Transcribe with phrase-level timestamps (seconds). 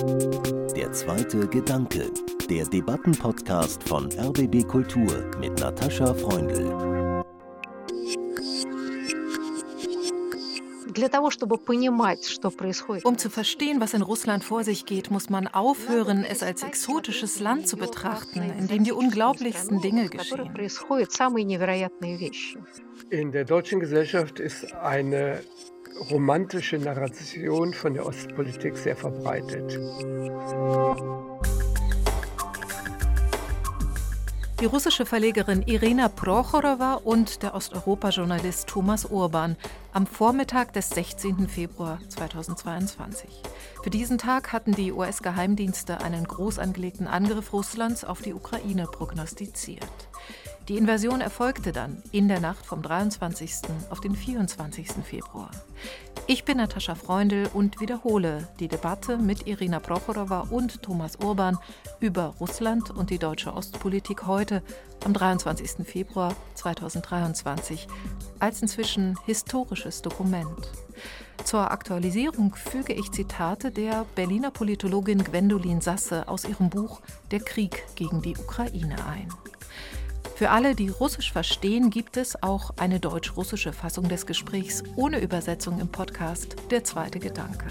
[0.00, 2.10] Der zweite Gedanke,
[2.48, 7.22] der Debattenpodcast von RBB Kultur mit Natascha Freundl.
[13.04, 17.38] Um zu verstehen, was in Russland vor sich geht, muss man aufhören, es als exotisches
[17.40, 20.50] Land zu betrachten, in dem die unglaublichsten Dinge geschehen.
[23.10, 25.42] In der deutschen Gesellschaft ist eine
[26.08, 29.78] romantische Narration von der Ostpolitik sehr verbreitet.
[34.60, 39.56] Die russische Verlegerin Irina Prochorowa und der Osteuropa-Journalist Thomas Urban
[39.92, 41.48] am Vormittag des 16.
[41.48, 43.42] Februar 2022.
[43.82, 49.88] Für diesen Tag hatten die US-Geheimdienste einen groß angelegten Angriff Russlands auf die Ukraine prognostiziert.
[50.70, 53.54] Die Invasion erfolgte dann in der Nacht vom 23.
[53.90, 54.86] auf den 24.
[55.02, 55.50] Februar.
[56.28, 61.58] Ich bin Natascha Freundl und wiederhole die Debatte mit Irina Prochorowa und Thomas Urban
[61.98, 64.62] über Russland und die deutsche Ostpolitik heute
[65.04, 65.84] am 23.
[65.84, 67.88] Februar 2023
[68.38, 70.70] als inzwischen historisches Dokument.
[71.42, 77.00] Zur Aktualisierung füge ich Zitate der Berliner Politologin Gwendolin Sasse aus ihrem Buch
[77.32, 79.34] Der Krieg gegen die Ukraine ein.
[80.40, 85.78] Für alle, die Russisch verstehen, gibt es auch eine deutsch-russische Fassung des Gesprächs ohne Übersetzung
[85.78, 87.66] im Podcast Der zweite Gedanke.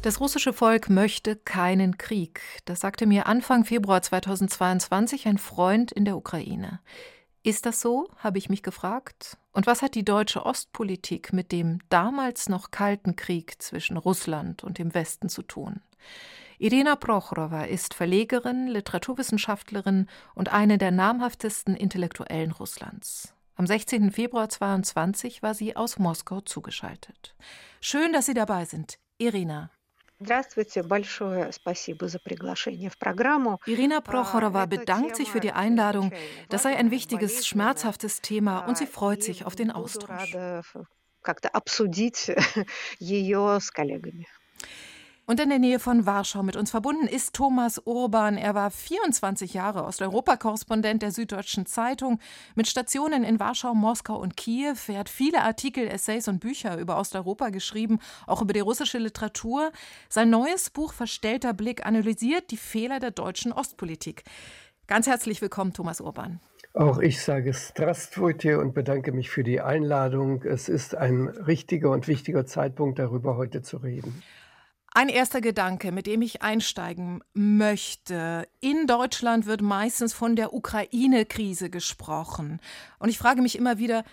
[0.00, 2.40] Das russische Volk möchte keinen Krieg.
[2.64, 6.80] Das sagte mir Anfang Februar 2022 ein Freund in der Ukraine.
[7.42, 8.08] Ist das so?
[8.16, 9.36] habe ich mich gefragt.
[9.52, 14.78] Und was hat die deutsche Ostpolitik mit dem damals noch kalten Krieg zwischen Russland und
[14.78, 15.82] dem Westen zu tun?
[16.58, 23.34] Irina Prochorowa ist Verlegerin, Literaturwissenschaftlerin und eine der namhaftesten Intellektuellen Russlands.
[23.56, 24.10] Am 16.
[24.10, 27.34] Februar 2022 war sie aus Moskau zugeschaltet.
[27.80, 29.70] Schön, dass Sie dabei sind, Irina.
[33.66, 36.10] Irina Prochorowa bedankt sich für die Einladung.
[36.48, 40.34] Das sei ein wichtiges, schmerzhaftes Thema und sie freut sich auf den Austausch.
[45.28, 48.36] Und in der Nähe von Warschau mit uns verbunden ist Thomas Urban.
[48.36, 52.20] Er war 24 Jahre Osteuropa-Korrespondent der Süddeutschen Zeitung
[52.54, 54.76] mit Stationen in Warschau, Moskau und Kiew.
[54.86, 57.98] Er hat viele Artikel, Essays und Bücher über Osteuropa geschrieben,
[58.28, 59.72] auch über die russische Literatur.
[60.08, 64.22] Sein neues Buch Verstellter Blick analysiert die Fehler der deutschen Ostpolitik.
[64.86, 66.38] Ganz herzlich willkommen, Thomas Urban.
[66.72, 70.44] Auch ich sage Strastwujtje und bedanke mich für die Einladung.
[70.44, 74.22] Es ist ein richtiger und wichtiger Zeitpunkt, darüber heute zu reden.
[74.96, 78.48] Ein erster Gedanke, mit dem ich einsteigen möchte.
[78.60, 82.62] In Deutschland wird meistens von der Ukraine-Krise gesprochen.
[82.98, 84.04] Und ich frage mich immer wieder,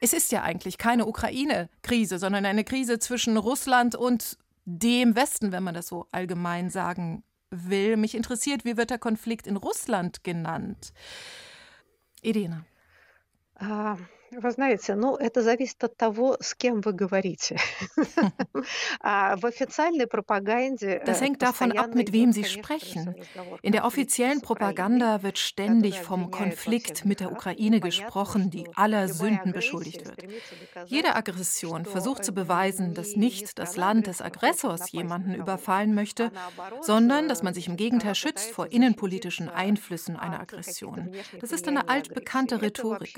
[0.00, 5.62] es ist ja eigentlich keine Ukraine-Krise, sondern eine Krise zwischen Russland und dem Westen, wenn
[5.62, 7.96] man das so allgemein sagen will.
[7.96, 10.92] Mich interessiert, wie wird der Konflikt in Russland genannt?
[12.22, 12.66] Edina.
[13.62, 13.98] Uh.
[14.33, 17.57] Вы знаете, ну, это зависит от того, с кем вы говорите.
[19.01, 23.15] В официальной пропаганде Das hängt davon ab, mit wem Sie sprechen.
[23.61, 29.51] In der offiziellen Propaganda wird ständig vom Konflikt mit der Ukraine gesprochen, die aller Sünden
[29.51, 30.23] beschuldigt wird.
[30.85, 36.31] Jede Aggression versucht zu beweisen, dass nicht das Land des Aggressors jemanden überfallen möchte,
[36.81, 41.11] sondern dass man sich im Gegenteil schützt vor innenpolitischen Einflüssen einer Aggression.
[41.39, 43.17] Das ist eine altbekannte Rhetorik.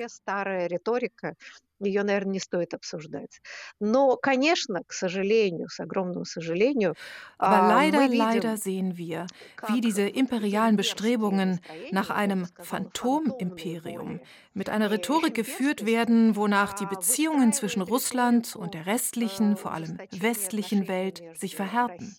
[1.05, 1.35] риторика,
[1.79, 3.39] ее, наверное, не стоит обсуждать.
[3.79, 6.95] Но, конечно, к сожалению, с огромным сожалению,
[7.39, 9.29] Aber leider, leider sehen wir,
[9.65, 14.21] wie diese imperialen Bestrebungen nach einem Phantomimperium
[14.53, 20.01] mit einer Rhetorik geführt werden, wonach die Beziehungen zwischen Russland und der restlichen, vor allem
[20.11, 22.17] westlichen Welt sich verhärten.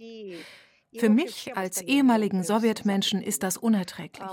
[0.98, 4.28] Für mich als ehemaligen Sowjetmenschen ist das unerträglich.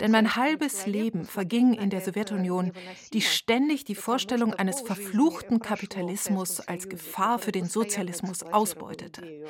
[0.00, 2.72] Denn mein halbes Leben verging in der Sowjetunion,
[3.12, 9.44] die ständig die Vorstellung eines verfluchten Kapitalismus als Gefahr für den Sozialismus ausbeutete.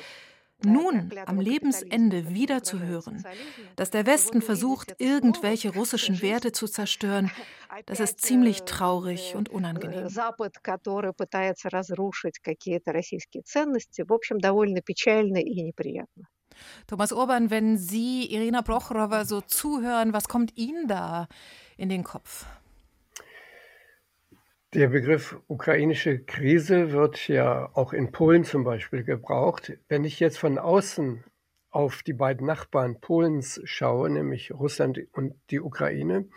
[0.63, 3.23] Nun, am Lebensende wieder zu hören,
[3.75, 7.31] dass der Westen versucht, irgendwelche russischen Werte zu zerstören,
[7.85, 10.07] das ist ziemlich traurig und unangenehm.
[16.87, 21.27] Thomas Urban, wenn Sie Irina Prochorowa so zuhören, was kommt Ihnen da
[21.77, 22.45] in den Kopf?
[24.73, 29.71] Der Begriff ukrainische Krise wird ja auch in Polen zum Beispiel gebraucht.
[29.87, 31.23] Wenn ich jetzt von außen
[31.69, 36.27] auf die beiden Nachbarn Polens schaue, nämlich Russland und die Ukraine,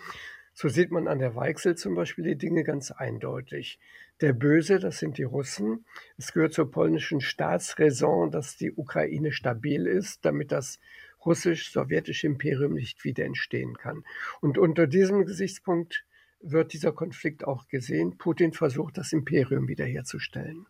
[0.53, 3.79] So sieht man an der Weichsel zum Beispiel die Dinge ganz eindeutig.
[4.21, 5.87] Der Böse, das sind die Russen.
[6.19, 10.79] Es gehört zur polnischen Staatsräson, dass die Ukraine stabil ist, damit das
[11.25, 14.05] russisch-sowjetische Imperium nicht wieder entstehen kann.
[14.43, 16.05] Und unter diesem Gesichtspunkt
[16.41, 18.17] wird dieser Konflikt auch gesehen.
[18.19, 20.67] Putin versucht, das Imperium wiederherzustellen.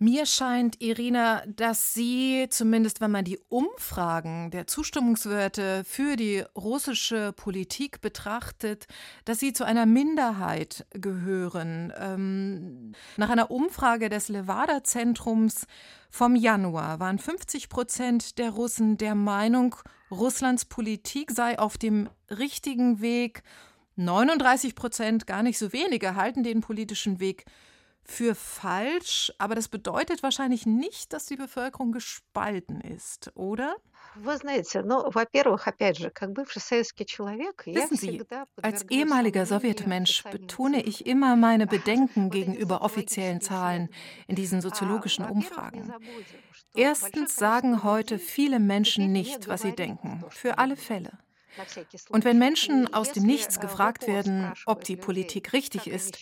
[0.00, 7.32] Mir scheint, Irina, dass Sie, zumindest wenn man die Umfragen der Zustimmungswerte für die russische
[7.32, 8.88] Politik betrachtet,
[9.24, 11.92] dass Sie zu einer Minderheit gehören.
[11.96, 15.66] Ähm, nach einer Umfrage des Levada-Zentrums
[16.10, 19.76] vom Januar waren 50 Prozent der Russen der Meinung,
[20.10, 23.42] Russlands Politik sei auf dem richtigen Weg.
[23.96, 27.44] 39 Prozent, gar nicht so wenige, halten den politischen Weg
[28.06, 33.76] für falsch, aber das bedeutet wahrscheinlich nicht, dass die Bevölkerung gespalten ist, oder?
[37.66, 38.22] Wissen Sie,
[38.62, 43.88] als ehemaliger Sowjetmensch betone ich immer meine Bedenken gegenüber offiziellen Zahlen
[44.28, 45.92] in diesen soziologischen Umfragen.
[46.74, 51.23] Erstens sagen heute viele Menschen nicht, was sie denken, für alle Fälle.
[52.08, 56.18] Und wenn Menschen aus dem Nichts gefragt werden, ob die Politik richtig ist,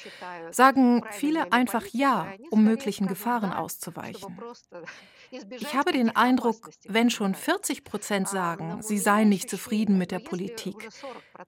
[0.50, 4.38] sagen viele einfach Ja, um möglichen Gefahren auszuweichen.
[5.50, 10.18] Ich habe den Eindruck, wenn schon 40 Prozent sagen, sie seien nicht zufrieden mit der
[10.18, 10.88] Politik,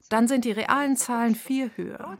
[0.08, 2.18] dann sind die realen Zahlen viel höher.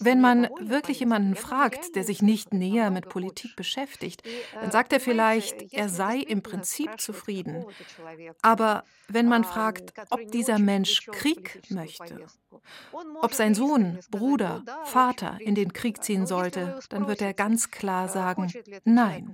[0.00, 4.22] Wenn man wirklich jemanden fragt, der sich nicht näher mit Politik beschäftigt,
[4.54, 7.64] dann sagt er vielleicht, er sei im Prinzip zufrieden.
[8.40, 12.25] Aber wenn man fragt, ob dieser Mensch Krieg möchte,
[13.21, 18.07] ob sein Sohn, Bruder, Vater in den Krieg ziehen sollte, dann wird er ganz klar
[18.07, 18.51] sagen,
[18.83, 19.33] nein.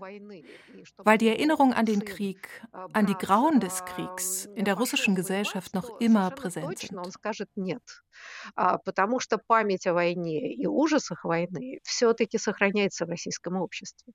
[0.97, 5.73] Weil die Erinnerung an den Krieg, an die Grauen des Kriegs in der russischen Gesellschaft
[5.73, 6.93] noch immer präsent sind.
[8.55, 14.13] Потому что память о войне и ужасах войны все-таки сохраняется в российском обществе.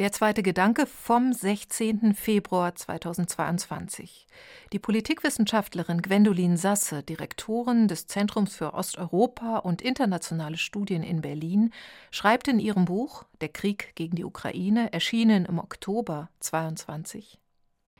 [0.00, 2.14] Der zweite Gedanke vom 16.
[2.14, 4.26] Februar 2022.
[4.72, 11.72] Die Politikwissenschaftlerin Gwendolin Sasse, Direktorin des Zentrums für Osteuropa und internationale Studien in Berlin,
[12.10, 17.38] schreibt in ihrem Buch Der Krieg gegen die Ukraine, erschienen im Oktober 2022.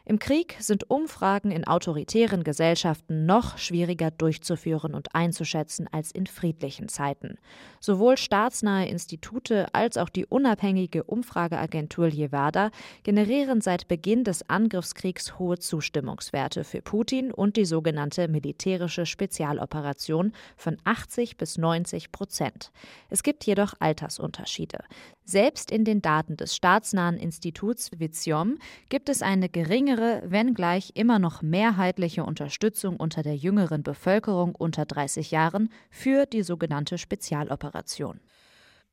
[0.06, 6.88] Im Krieg sind Umfragen in autoritären Gesellschaften noch schwieriger durchzuführen und einzuschätzen als in friedlichen
[6.88, 7.38] Zeiten.
[7.80, 12.70] Sowohl staatsnahe Institute als auch die unabhängige Umfrageagentur Levada
[13.02, 20.76] generieren seit Beginn des Angriffskriegs hohe Zustimmungswerte für Putin und die sogenannte militärische Spezialoperation von
[20.84, 22.72] 80 bis 90 Prozent.
[23.08, 24.80] Es gibt jedoch Altersunterschiede.
[25.26, 28.58] Selbst in den Daten des staatsnahen Instituts Viziom
[28.90, 29.48] gibt es eine
[29.94, 36.42] geringere, wenngleich immer noch mehrheitliche Unterstützung unter der jüngeren Bevölkerung unter 30 Jahren für die
[36.42, 38.20] sogenannte Spezialoperation.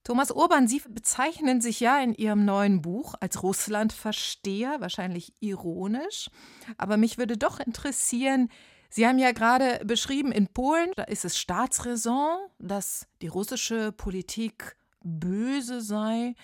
[0.03, 6.29] Thomas Urban, Sie bezeichnen sich ja in Ihrem neuen Buch als Russlandversteher, wahrscheinlich ironisch.
[6.77, 8.49] Aber mich würde doch interessieren,
[8.89, 14.75] Sie haben ja gerade beschrieben, in Polen, da ist es Staatsräson, dass die russische Politik
[15.01, 16.35] böse sei.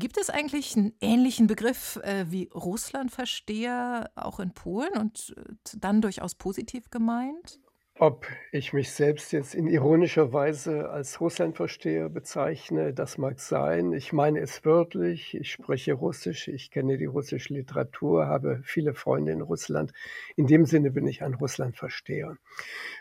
[0.00, 6.00] Gibt es eigentlich einen ähnlichen Begriff äh, wie Russlandversteher auch in Polen und äh, dann
[6.00, 7.60] durchaus positiv gemeint?
[7.96, 13.92] Ob ich mich selbst jetzt in ironischer Weise als Russlandversteher bezeichne, das mag sein.
[13.92, 15.34] Ich meine es wörtlich.
[15.34, 16.48] Ich spreche Russisch.
[16.48, 19.92] Ich kenne die russische Literatur, habe viele Freunde in Russland.
[20.34, 22.38] In dem Sinne bin ich ein Russlandversteher.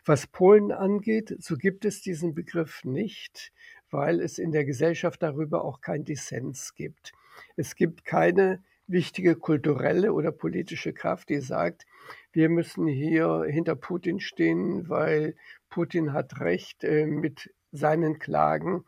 [0.03, 3.53] Was Polen angeht, so gibt es diesen Begriff nicht
[3.91, 7.13] weil es in der Gesellschaft darüber auch kein Dissens gibt.
[7.55, 11.86] Es gibt keine wichtige kulturelle oder politische Kraft, die sagt,
[12.31, 15.36] wir müssen hier hinter Putin stehen, weil
[15.69, 18.84] Putin hat recht äh, mit seinen Klagen,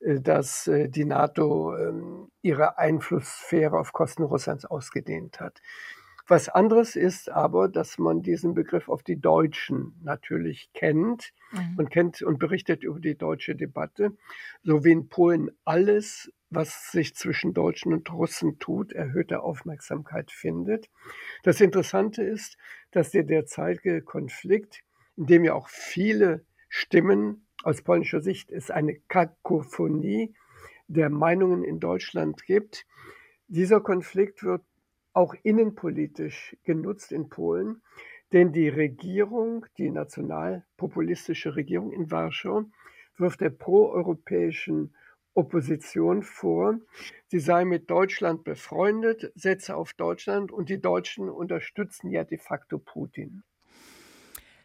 [0.00, 5.60] äh, dass äh, die NATO ähm, ihre Einflusssphäre auf Kosten Russlands ausgedehnt hat.
[6.32, 11.74] Was anderes ist aber, dass man diesen Begriff auf die Deutschen natürlich kennt mhm.
[11.76, 14.16] und kennt und berichtet über die deutsche Debatte,
[14.62, 20.88] so wie in Polen alles, was sich zwischen Deutschen und Russen tut, erhöhte Aufmerksamkeit findet.
[21.42, 22.56] Das Interessante ist,
[22.92, 24.84] dass der derzeitige Konflikt,
[25.18, 30.34] in dem ja auch viele Stimmen aus polnischer Sicht es eine Kakophonie
[30.88, 32.86] der Meinungen in Deutschland gibt,
[33.48, 34.62] dieser Konflikt wird
[35.12, 37.82] auch innenpolitisch genutzt in Polen,
[38.32, 42.64] denn die Regierung, die nationalpopulistische Regierung in Warschau,
[43.16, 44.94] wirft der proeuropäischen
[45.34, 46.78] Opposition vor,
[47.28, 52.78] sie sei mit Deutschland befreundet, setze auf Deutschland und die Deutschen unterstützen ja de facto
[52.78, 53.42] Putin.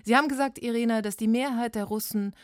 [0.03, 2.35] Sie haben gesagt, Irina, dass die Mehrheit der Russen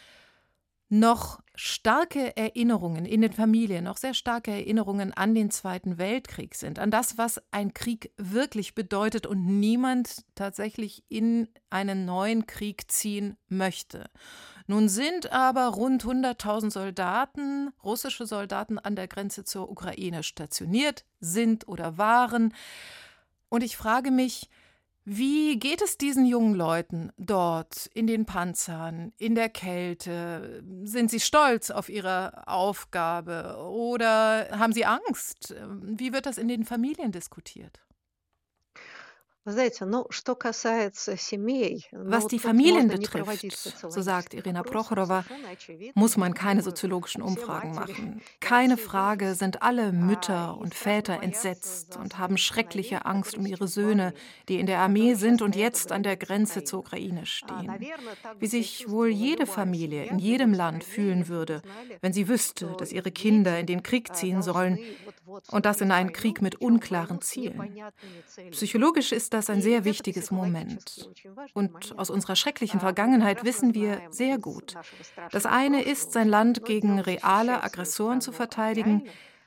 [0.89, 6.79] noch starke Erinnerungen in den Familien, noch sehr starke Erinnerungen an den Zweiten Weltkrieg sind,
[6.79, 13.38] an das, was ein Krieg wirklich bedeutet und niemand tatsächlich in einen neuen Krieg ziehen
[13.50, 14.10] möchte.
[14.65, 21.67] Nun sind aber rund 100.000 Soldaten, russische Soldaten an der Grenze zur Ukraine stationiert, sind
[21.67, 22.53] oder waren.
[23.50, 24.50] Und ich frage mich,
[25.05, 30.63] wie geht es diesen jungen Leuten dort in den Panzern, in der Kälte?
[30.83, 35.55] Sind sie stolz auf ihre Aufgabe oder haben sie Angst?
[35.81, 37.81] Wie wird das in den Familien diskutiert?
[39.45, 39.57] Was
[42.27, 45.25] die Familien betrifft, so sagt Irina Prochorowa,
[45.95, 48.21] muss man keine soziologischen Umfragen machen.
[48.39, 54.13] Keine Frage sind alle Mütter und Väter entsetzt und haben schreckliche Angst um ihre Söhne,
[54.47, 57.69] die in der Armee sind und jetzt an der Grenze zur Ukraine stehen.
[58.39, 61.62] Wie sich wohl jede Familie in jedem Land fühlen würde,
[62.00, 64.79] wenn sie wüsste, dass ihre Kinder in den Krieg ziehen sollen
[65.51, 67.77] und das in einen Krieg mit unklaren Zielen.
[68.51, 71.11] Psychologisch ist das ein sehr wichtiges Moment.
[71.54, 74.75] Und aus unserer schrecklichen Vergangenheit wissen wir sehr gut,
[75.30, 79.04] das eine ist, sein Land gegen reale Aggressoren zu verteidigen,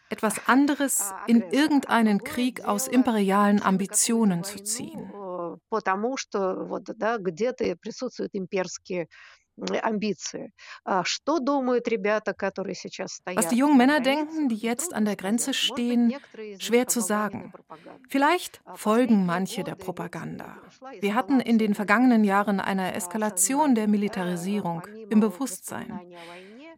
[0.09, 5.11] etwas anderes in irgendeinen Krieg aus imperialen Ambitionen zu ziehen.
[5.69, 9.07] Потому что вот, да, где-то присутствуют имперские
[13.36, 16.14] was die jungen Männer denken, die jetzt an der Grenze stehen,
[16.58, 17.52] schwer zu sagen.
[18.08, 20.58] Vielleicht folgen manche der Propaganda.
[21.00, 26.00] Wir hatten in den vergangenen Jahren eine Eskalation der Militarisierung im Bewusstsein.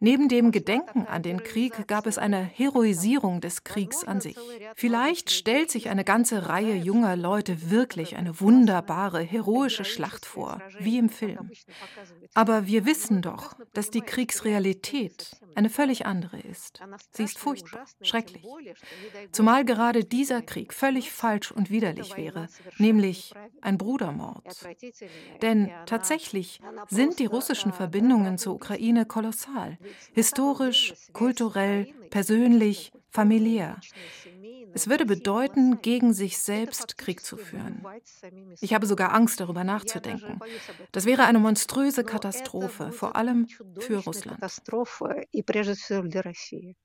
[0.01, 4.37] Neben dem Gedenken an den Krieg gab es eine Heroisierung des Kriegs an sich.
[4.75, 10.97] Vielleicht stellt sich eine ganze Reihe junger Leute wirklich eine wunderbare, heroische Schlacht vor, wie
[10.97, 11.51] im Film.
[12.33, 16.79] Aber wir wissen doch, dass die Kriegsrealität eine völlig andere ist.
[17.11, 18.45] Sie ist furchtbar, schrecklich.
[19.31, 24.65] Zumal gerade dieser Krieg völlig falsch und widerlich wäre, nämlich ein Brudermord.
[25.41, 29.77] Denn tatsächlich sind die russischen Verbindungen zur Ukraine kolossal
[30.13, 33.79] historisch, kulturell, persönlich, familiär.
[34.73, 37.83] Es würde bedeuten, gegen sich selbst Krieg zu führen.
[38.61, 40.39] Ich habe sogar Angst, darüber nachzudenken.
[40.91, 43.47] Das wäre eine monströse Katastrophe, vor allem
[43.79, 44.39] für Russland.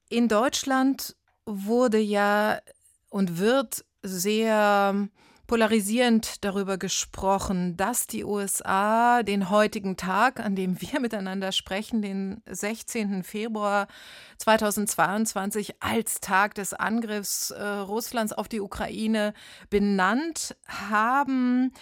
[0.08, 2.60] In Deutschland wurde ja
[3.10, 5.08] und wird sehr
[5.46, 12.42] polarisierend darüber gesprochen, dass die USA den heutigen Tag, an dem wir miteinander sprechen, den
[12.46, 13.22] 16.
[13.22, 13.86] Februar
[14.38, 19.34] 2022 als Tag des Angriffs äh, Russlands auf die Ukraine
[19.70, 21.72] benannt haben.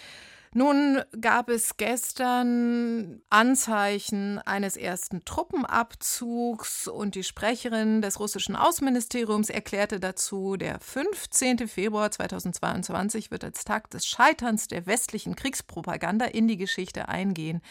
[0.55, 9.99] Nun gab es gestern Anzeichen eines ersten Truppenabzugs und die Sprecherin des russischen Außenministeriums erklärte
[9.99, 11.67] dazu, der 15.
[11.67, 17.61] Februar 2022 wird als Tag des Scheiterns der westlichen Kriegspropaganda in die Geschichte eingehen.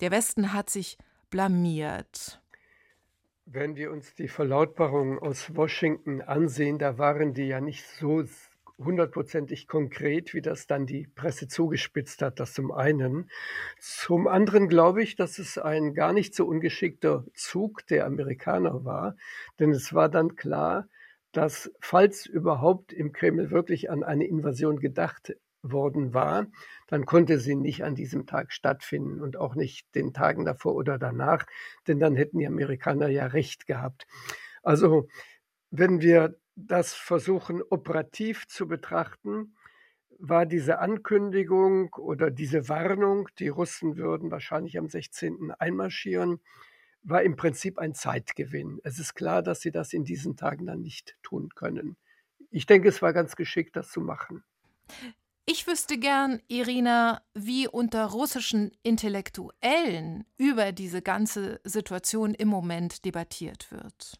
[0.00, 0.98] Der Westen hat sich
[1.30, 2.42] blamiert.
[3.46, 8.24] Wenn wir uns die Verlautbarungen aus Washington ansehen, da waren die ja nicht so
[8.78, 13.30] hundertprozentig konkret, wie das dann die Presse zugespitzt hat, das zum einen.
[13.78, 19.16] Zum anderen glaube ich, dass es ein gar nicht so ungeschickter Zug der Amerikaner war,
[19.58, 20.88] denn es war dann klar,
[21.32, 26.46] dass falls überhaupt im Kreml wirklich an eine Invasion gedacht worden war,
[26.88, 30.98] dann konnte sie nicht an diesem Tag stattfinden und auch nicht den Tagen davor oder
[30.98, 31.46] danach,
[31.88, 34.06] denn dann hätten die Amerikaner ja recht gehabt.
[34.62, 35.08] Also
[35.70, 39.56] wenn wir das versuchen operativ zu betrachten,
[40.18, 45.52] war diese Ankündigung oder diese Warnung, die Russen würden wahrscheinlich am 16.
[45.58, 46.40] einmarschieren,
[47.02, 48.80] war im Prinzip ein Zeitgewinn.
[48.84, 51.96] Es ist klar, dass sie das in diesen Tagen dann nicht tun können.
[52.50, 54.44] Ich denke, es war ganz geschickt, das zu machen.
[55.46, 63.70] Ich wüsste gern, Irina, wie unter russischen Intellektuellen über diese ganze Situation im Moment debattiert
[63.70, 64.18] wird.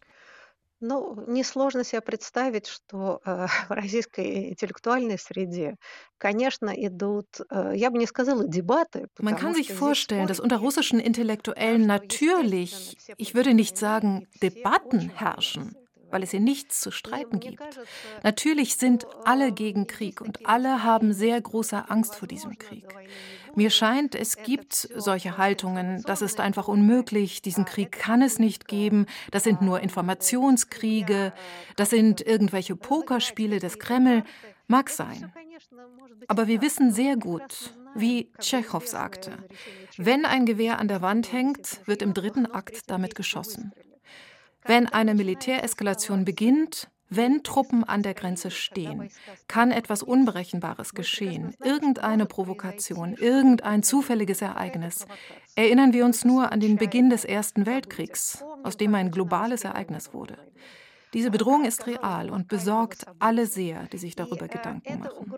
[0.81, 5.77] Ну, несложно себе представить, что э, в российской интеллектуальной среде,
[6.17, 9.07] конечно, идут, э, я бы не сказала дебаты.
[9.19, 15.75] Man kann sich vorstellen, dass unter russischen Intellektuellen natürlich, ich würde nicht sagen Debatten herrschen,
[16.15, 17.61] weil es hier nichts zu streiten gibt.
[18.23, 22.85] Natürlich sind alle gegen Krieg und alle haben sehr große Angst vor diesem Krieg.
[23.53, 26.03] Mir scheint, es gibt solche Haltungen.
[26.03, 27.41] Das ist einfach unmöglich.
[27.41, 29.07] Diesen Krieg kann es nicht geben.
[29.31, 31.33] Das sind nur Informationskriege.
[31.75, 34.23] Das sind irgendwelche Pokerspiele des Kreml.
[34.67, 35.33] Mag sein.
[36.29, 39.37] Aber wir wissen sehr gut, wie Tschechow sagte,
[39.97, 43.73] wenn ein Gewehr an der Wand hängt, wird im dritten Akt damit geschossen.
[44.65, 49.09] Wenn eine Militäreskalation beginnt, wenn Truppen an der Grenze stehen,
[49.47, 55.05] kann etwas Unberechenbares geschehen, irgendeine Provokation, irgendein zufälliges Ereignis.
[55.55, 60.13] Erinnern wir uns nur an den Beginn des Ersten Weltkriegs, aus dem ein globales Ereignis
[60.13, 60.37] wurde.
[61.15, 65.33] Diese Bedrohung ist real und besorgt alle sehr, die sich darüber Gedanken machen.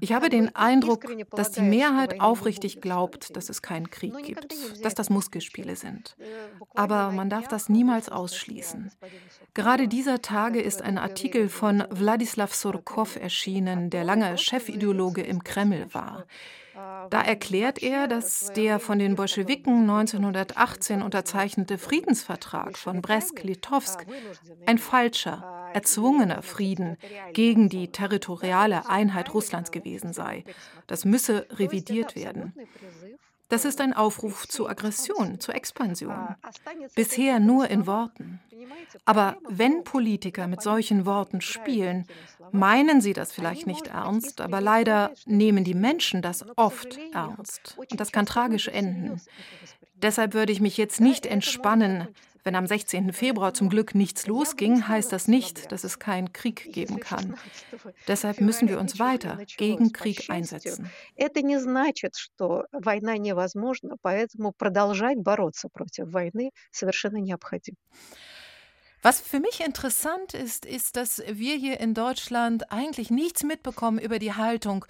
[0.00, 4.94] Ich habe den Eindruck, dass die Mehrheit aufrichtig glaubt, dass es keinen Krieg gibt, dass
[4.94, 6.16] das Muskelspiele sind.
[6.74, 8.92] Aber man darf das niemals ausschließen.
[9.54, 15.92] Gerade dieser Tage ist ein Artikel von Wladislav Surkov erschienen, der lange Chefideologe im Kreml
[15.92, 16.26] war.
[17.10, 24.06] Da erklärt er, dass der von den Bolschewiken 1918 unterzeichnete Friedensvertrag von Brest-Litovsk
[24.66, 26.96] ein falscher, erzwungener Frieden
[27.32, 30.44] gegen die territoriale Einheit Russlands gewesen sei.
[30.86, 32.54] Das müsse revidiert werden.
[33.50, 36.36] Das ist ein Aufruf zu Aggression, zu Expansion.
[36.94, 38.40] Bisher nur in Worten.
[39.04, 42.06] Aber wenn Politiker mit solchen Worten spielen,
[42.52, 47.76] meinen sie das vielleicht nicht ernst, aber leider nehmen die Menschen das oft ernst.
[47.76, 49.20] Und das kann tragisch enden.
[49.96, 52.08] Deshalb würde ich mich jetzt nicht entspannen,
[52.45, 53.11] wenn am 16.
[53.11, 57.35] Februar zum Glück nichts losging, heißt das nicht, dass es keinen Krieg geben kann.
[58.07, 60.91] Deshalb müssen wir uns weiter gegen Krieg einsetzen.
[61.15, 67.77] Это не значит, что война невозможна, поэтому продолжать бороться против войны совершенно необходимо.
[69.02, 74.18] Was für mich interessant ist, ist, dass wir hier in Deutschland eigentlich nichts mitbekommen über
[74.18, 74.84] die Haltung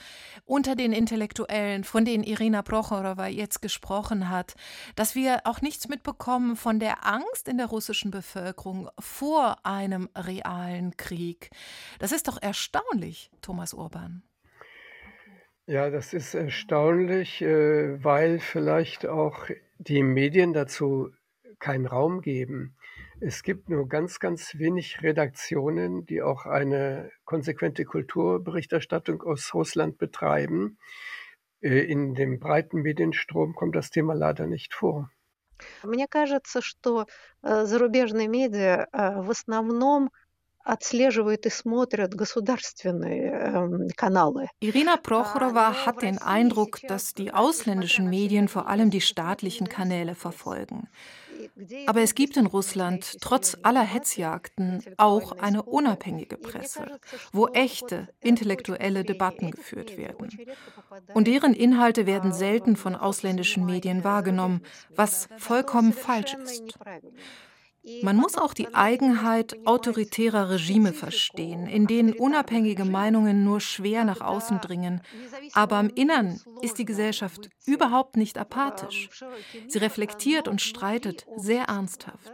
[0.44, 4.56] unter den Intellektuellen, von denen Irina Prochorowa jetzt gesprochen hat,
[4.96, 10.96] dass wir auch nichts mitbekommen von der Angst in der russischen Bevölkerung vor einem realen
[10.96, 11.50] Krieg.
[12.00, 14.24] Das ist doch erstaunlich, Thomas Urban.
[15.66, 19.46] Ja, das ist erstaunlich, äh, weil vielleicht auch
[19.78, 21.12] die Medien dazu
[21.60, 22.74] keinen Raum geben.
[23.21, 30.77] Es gibt nur ganz, ganz wenig Redaktionen, die auch eine konsequente Kulturberichterstattung aus Russland betreiben.
[31.61, 35.09] Äh, in dem breiten Medienstrom kommt das Thema leider nicht vor.
[35.83, 37.05] Мне кажется, что
[37.41, 40.09] э, зарубежные медиа э, в основном
[40.65, 44.49] отслеживают и смотрят государственные Kanäle.
[44.59, 50.89] Irina Prochorova hat den Eindruck, dass die ausländischen Medien vor allem die staatlichen Kanäle verfolgen.
[51.86, 57.00] Aber es gibt in Russland trotz aller Hetzjagden auch eine unabhängige Presse,
[57.32, 60.28] wo echte intellektuelle Debatten geführt werden.
[61.14, 64.62] Und deren Inhalte werden selten von ausländischen Medien wahrgenommen,
[64.94, 66.78] was vollkommen falsch ist.
[68.02, 74.20] Man muss auch die Eigenheit autoritärer Regime verstehen, in denen unabhängige Meinungen nur schwer nach
[74.20, 75.00] außen dringen.
[75.54, 79.08] Aber im Innern ist die Gesellschaft überhaupt nicht apathisch.
[79.66, 82.32] Sie reflektiert und streitet sehr ernsthaft.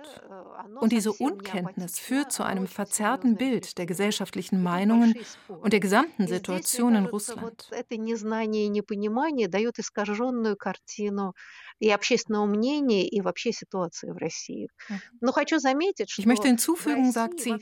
[0.80, 5.14] Und diese Unkenntnis führt zu einem verzerrten Bild der gesellschaftlichen Meinungen
[5.46, 7.70] und der gesamten Situation in Russland
[11.79, 14.69] и общественного мнения, и вообще ситуации в России.
[15.19, 17.55] Но хочу заметить, Ich möchte hinzufügen, sagt sie,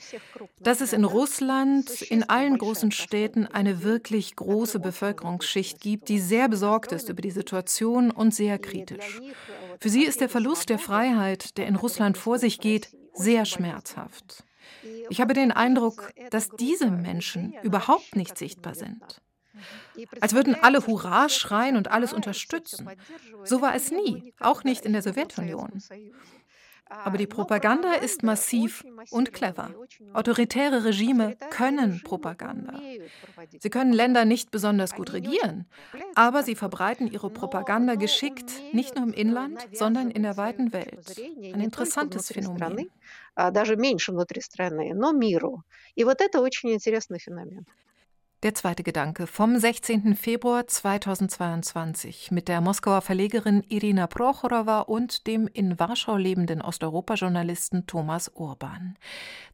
[0.59, 6.49] dass es in Russland, in allen großen Städten eine wirklich große Bevölkerungsschicht gibt, die sehr
[6.49, 9.19] besorgt ist über die Situation und sehr kritisch.
[9.79, 14.43] Für sie ist der Verlust der Freiheit, der in Russland vor sich geht, sehr schmerzhaft.
[15.09, 19.21] Ich habe den Eindruck, dass diese Menschen überhaupt nicht sichtbar sind.
[20.20, 22.88] Als würden alle Hurra schreien und alles unterstützen.
[23.44, 25.82] So war es nie, auch nicht in der Sowjetunion.
[26.88, 29.74] Aber die Propaganda ist massiv und clever.
[30.12, 32.78] Autoritäre Regime können Propaganda.
[33.58, 35.66] Sie können Länder nicht besonders gut regieren,
[36.14, 41.18] aber sie verbreiten ihre Propaganda geschickt, nicht nur im Inland, sondern in der weiten Welt.
[41.18, 42.90] Ein interessantes Phänomen.
[48.44, 50.16] Der zweite Gedanke vom 16.
[50.16, 58.30] Februar 2022 mit der Moskauer Verlegerin Irina Prochorowa und dem in Warschau lebenden Osteuropa-Journalisten Thomas
[58.34, 58.98] Urban.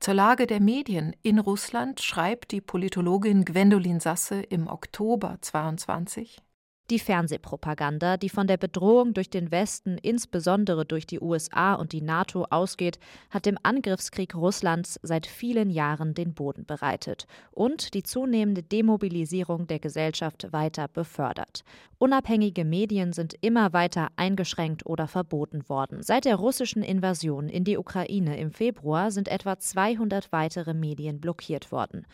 [0.01, 6.43] Zur Lage der Medien in Russland schreibt die Politologin Gwendolin Sasse im Oktober 22.
[6.91, 12.03] Die Fernsehpropaganda, die von der Bedrohung durch den Westen, insbesondere durch die USA und die
[12.03, 12.99] NATO ausgeht,
[13.31, 19.79] hat dem Angriffskrieg Russlands seit vielen Jahren den Boden bereitet und die zunehmende Demobilisierung der
[19.79, 21.63] Gesellschaft weiter befördert.
[21.99, 26.03] Unabhängige Medien sind immer weiter eingeschränkt oder verboten worden.
[26.03, 31.71] Seit der russischen Invasion in die Ukraine im Februar sind etwa 200 weitere Medien blockiert
[31.71, 32.05] worden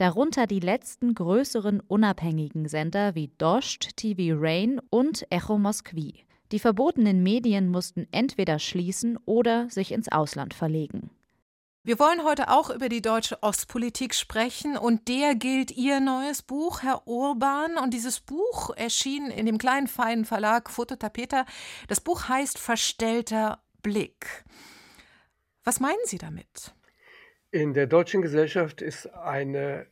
[0.00, 6.24] darunter die letzten größeren unabhängigen Sender wie Dost, TV Rain und Echo Moskwi.
[6.52, 11.10] Die verbotenen Medien mussten entweder schließen oder sich ins Ausland verlegen.
[11.82, 16.82] Wir wollen heute auch über die deutsche Ostpolitik sprechen und der gilt Ihr neues Buch,
[16.82, 17.76] Herr Urban.
[17.78, 21.46] Und dieses Buch erschien in dem kleinen feinen Verlag Fototapeta.
[21.88, 24.44] Das Buch heißt Verstellter Blick.
[25.64, 26.74] Was meinen Sie damit?
[27.52, 29.88] In der deutschen Gesellschaft ist eine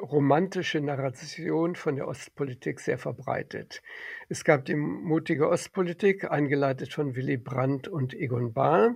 [0.00, 3.82] romantische Narration von der Ostpolitik sehr verbreitet.
[4.28, 8.94] Es gab die mutige Ostpolitik, eingeleitet von Willy Brandt und Egon Bahr.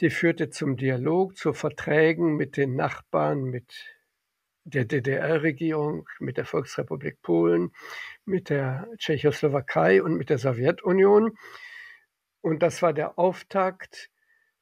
[0.00, 3.72] Die führte zum Dialog, zu Verträgen mit den Nachbarn, mit
[4.64, 7.70] der DDR-Regierung, mit der Volksrepublik Polen,
[8.24, 11.38] mit der Tschechoslowakei und mit der Sowjetunion.
[12.40, 14.10] Und das war der Auftakt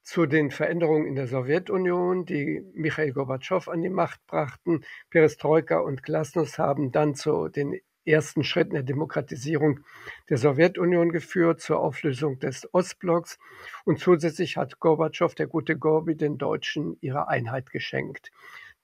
[0.02, 4.84] zu den Veränderungen in der Sowjetunion, die Michail Gorbatschow an die Macht brachten.
[5.10, 9.80] Perestroika und Glasnost haben dann zu den ersten Schritten der Demokratisierung
[10.28, 13.38] der Sowjetunion geführt, zur Auflösung des Ostblocks.
[13.84, 18.32] Und zusätzlich hat Gorbatschow, der gute Gorbi, den Deutschen ihre Einheit geschenkt.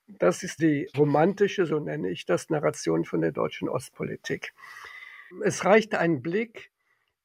[0.06, 4.54] Das ist die romantische, so nenne ich das, Narration von der deutschen Ostpolitik.
[5.42, 6.70] Es reicht ein Blick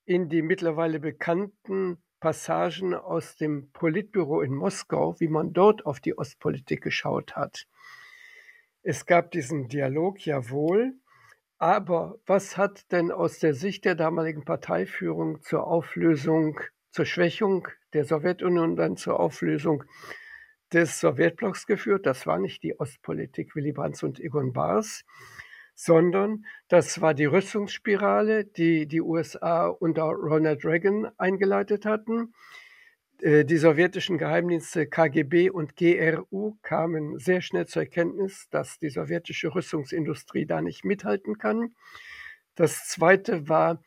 [0.05, 6.17] in die mittlerweile bekannten Passagen aus dem Politbüro in Moskau, wie man dort auf die
[6.17, 7.67] Ostpolitik geschaut hat.
[8.81, 10.93] Es gab diesen Dialog, jawohl,
[11.57, 18.05] aber was hat denn aus der Sicht der damaligen Parteiführung zur Auflösung, zur Schwächung der
[18.05, 19.83] Sowjetunion und dann zur Auflösung
[20.71, 22.05] des Sowjetblocks geführt?
[22.05, 25.03] Das war nicht die Ostpolitik Willy Brandt und Egon Bars,
[25.75, 32.33] sondern das war die Rüstungsspirale, die die USA unter Ronald Reagan eingeleitet hatten.
[33.21, 39.53] Äh, die sowjetischen Geheimdienste KGB und GRU kamen sehr schnell zur Erkenntnis, dass die sowjetische
[39.55, 41.75] Rüstungsindustrie da nicht mithalten kann.
[42.55, 43.81] Das zweite war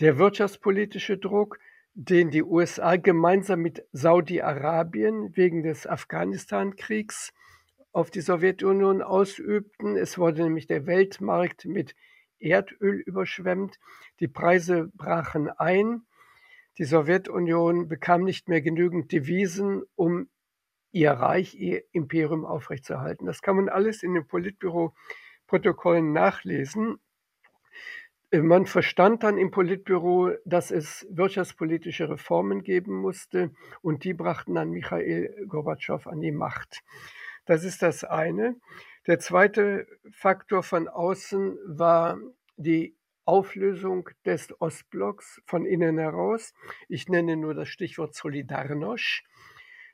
[0.00, 1.58] der wirtschaftspolitische Druck,
[1.94, 7.32] den die USA gemeinsam mit Saudi-Arabien wegen des Afghanistan-Kriegs
[7.92, 9.96] auf die Sowjetunion ausübten.
[9.96, 11.94] Es wurde nämlich der Weltmarkt mit
[12.38, 13.78] Erdöl überschwemmt.
[14.20, 16.02] Die Preise brachen ein.
[16.78, 20.28] Die Sowjetunion bekam nicht mehr genügend Devisen, um
[20.92, 23.26] ihr Reich, ihr Imperium aufrechtzuerhalten.
[23.26, 26.98] Das kann man alles in den Politbüro-Protokollen nachlesen.
[28.32, 33.50] Man verstand dann im Politbüro, dass es wirtschaftspolitische Reformen geben musste
[33.82, 36.82] und die brachten dann Michail Gorbatschow an die Macht.
[37.50, 38.60] Das ist das eine.
[39.08, 42.16] Der zweite Faktor von außen war
[42.56, 46.54] die Auflösung des Ostblocks von innen heraus.
[46.88, 49.24] Ich nenne nur das Stichwort Solidarność.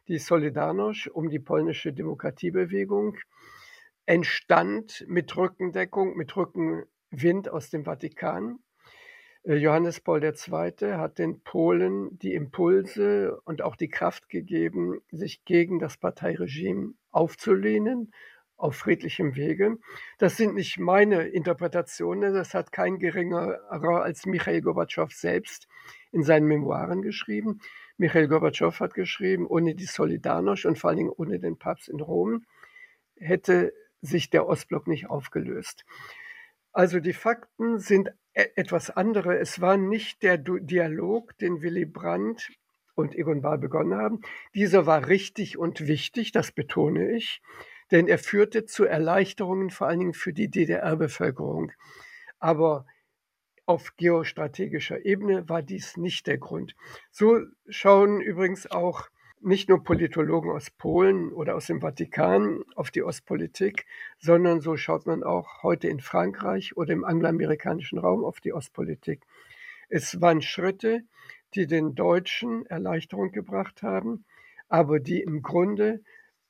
[0.07, 3.17] Die Solidarność um die polnische Demokratiebewegung
[4.05, 8.59] entstand mit Rückendeckung, mit Rückenwind aus dem Vatikan.
[9.45, 10.93] Äh, Johannes Paul II.
[10.99, 18.13] hat den Polen die Impulse und auch die Kraft gegeben, sich gegen das Parteiregime aufzulehnen
[18.57, 19.79] auf friedlichem Wege.
[20.19, 25.69] Das sind nicht meine Interpretationen, das hat kein geringerer als Michail Gorbatschow selbst
[26.13, 27.61] in seinen Memoiren geschrieben.
[27.99, 32.01] Michail Gorbatschow hat geschrieben, ohne die Solidarność und vor allen Dingen ohne den Papst in
[32.01, 32.45] Rom
[33.17, 35.85] hätte sich der Ostblock nicht aufgelöst.
[36.73, 39.39] Also die Fakten sind e-, etwas andere.
[39.39, 42.51] Es war nicht der Dialog, den Willy Brandt
[42.97, 44.21] und Egon Bahr begonnen haben.
[44.55, 47.43] Dieser war richtig und wichtig, das betone ich,
[47.91, 51.73] denn er führte zu Erleichterungen vor allen Dingen für die DDR-Bevölkerung.
[52.39, 52.87] Aber
[53.67, 56.75] auf geostrategischer Ebene war dies nicht der Grund.
[57.11, 59.09] So schauen übrigens auch
[59.41, 63.85] nicht nur Politologen aus Polen oder aus dem Vatikan auf die Ostpolitik,
[64.19, 69.23] sondern so schaut man auch heute in Frankreich oder im angloamerikanischen Raum auf die Ostpolitik.
[69.89, 71.03] Es waren Schritte,
[71.56, 74.26] die den Deutschen Erleichterung gebracht haben,
[74.70, 76.02] aber die im Grunde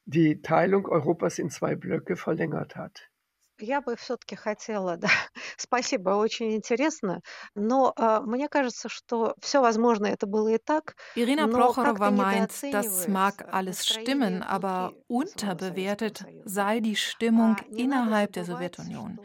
[0.06, 3.12] die Teilung Europas in zwei Blöcke verlängert hat.
[3.60, 5.10] Я бы все-таки хотела, да,
[5.58, 7.21] спасибо, очень интересно,
[7.54, 10.95] но äh, мне кажется, что все возможно, это было и так.
[11.15, 19.19] Irina Prochorova meint, das mag alles stimmen, aber unterbewertet sei die Stimmung innerhalb der Sowjetunion.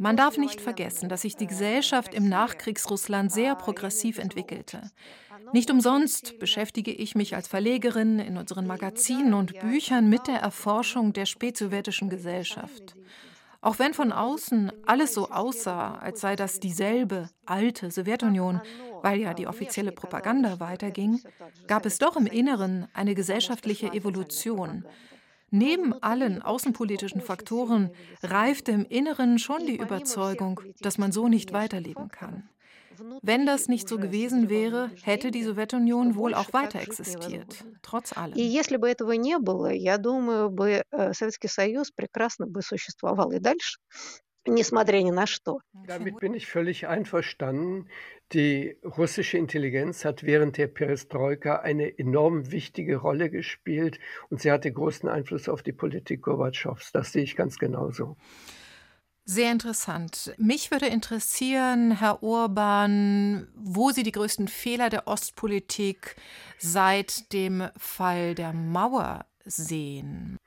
[0.00, 4.90] Man darf nicht vergessen, dass sich die Gesellschaft im Nachkriegsrussland sehr progressiv entwickelte.
[5.52, 11.12] Nicht umsonst beschäftige ich mich als Verlegerin in unseren Magazinen und Büchern mit der Erforschung
[11.12, 12.96] der spätsowjetischen Gesellschaft.
[13.60, 18.62] Auch wenn von außen alles so aussah, als sei das dieselbe alte Sowjetunion,
[19.02, 21.20] weil ja die offizielle Propaganda weiterging,
[21.66, 24.86] gab es doch im Inneren eine gesellschaftliche Evolution.
[25.51, 27.91] Neben allen außenpolitischen Faktoren
[28.23, 32.49] reifte im Inneren schon die Überzeugung, dass man so nicht weiterleben kann.
[33.21, 38.35] Wenn das nicht so gewesen wäre, hätte die Sowjetunion wohl auch weiter existiert, trotz allem.
[38.35, 43.31] И если бы этого не было, я думаю, бы э, Советский Союз прекрасно бы существовал
[43.31, 43.79] и дальше.
[44.47, 45.59] Несмотря ни на что.
[45.87, 47.87] Damit bin ich völlig einverstanden.
[48.31, 54.71] Die russische Intelligenz hat während der Perestroika eine enorm wichtige Rolle gespielt und sie hatte
[54.71, 56.91] großen Einfluss auf die Politik Gorbatschows.
[56.91, 58.17] Das sehe ich ganz genauso.
[59.27, 60.35] Sehr interessant.
[60.37, 66.15] Mich würde interessieren, Herr Urban, wo Sie die größten Fehler der Ostpolitik
[66.59, 70.37] seit dem Fall der Mauer sehen.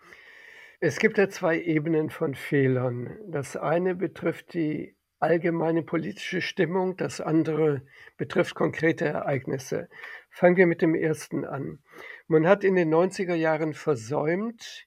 [0.85, 3.17] Es gibt ja zwei Ebenen von Fehlern.
[3.25, 7.83] Das eine betrifft die allgemeine politische Stimmung, das andere
[8.17, 9.87] betrifft konkrete Ereignisse.
[10.29, 11.79] Fangen wir mit dem ersten an.
[12.27, 14.85] Man hat in den 90er Jahren versäumt,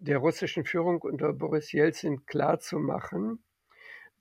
[0.00, 3.42] der russischen Führung unter Boris Jelzin klarzumachen,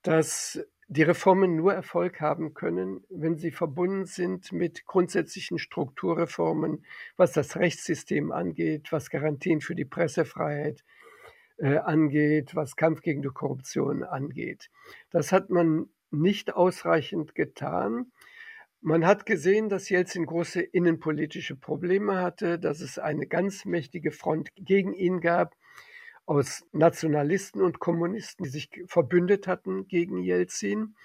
[0.04, 6.86] dass die Reformen nur Erfolg haben können, wenn sie verbunden sind mit grundsätzlichen Strukturreformen,
[7.18, 10.86] was das Rechtssystem angeht, was Garantien für die Pressefreiheit
[11.62, 14.70] äh, angeht, was Kampf gegen die Korruption angeht.
[15.12, 18.12] Das hat man nicht ausreichend getan.
[18.82, 24.50] Man hat gesehen, dass Jelzin große innenpolitische Probleme hatte, dass es eine ganz mächtige Front
[24.56, 25.56] gegen ihn gab,
[26.26, 30.96] aus Nationalisten und Kommunisten, die sich verbündet hatten gegen Jelzin.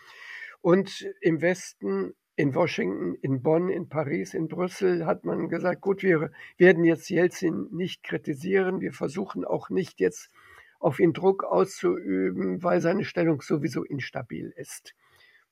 [0.63, 6.03] Und im Westen, in Washington, in Bonn, in Paris, in Brüssel hat man gesagt, gut,
[6.03, 10.31] wir werden jetzt Jelzin nicht kritisieren, wir versuchen auch nicht jetzt
[10.79, 14.95] auf ihn Druck auszuüben, weil seine Stellung sowieso instabil ist.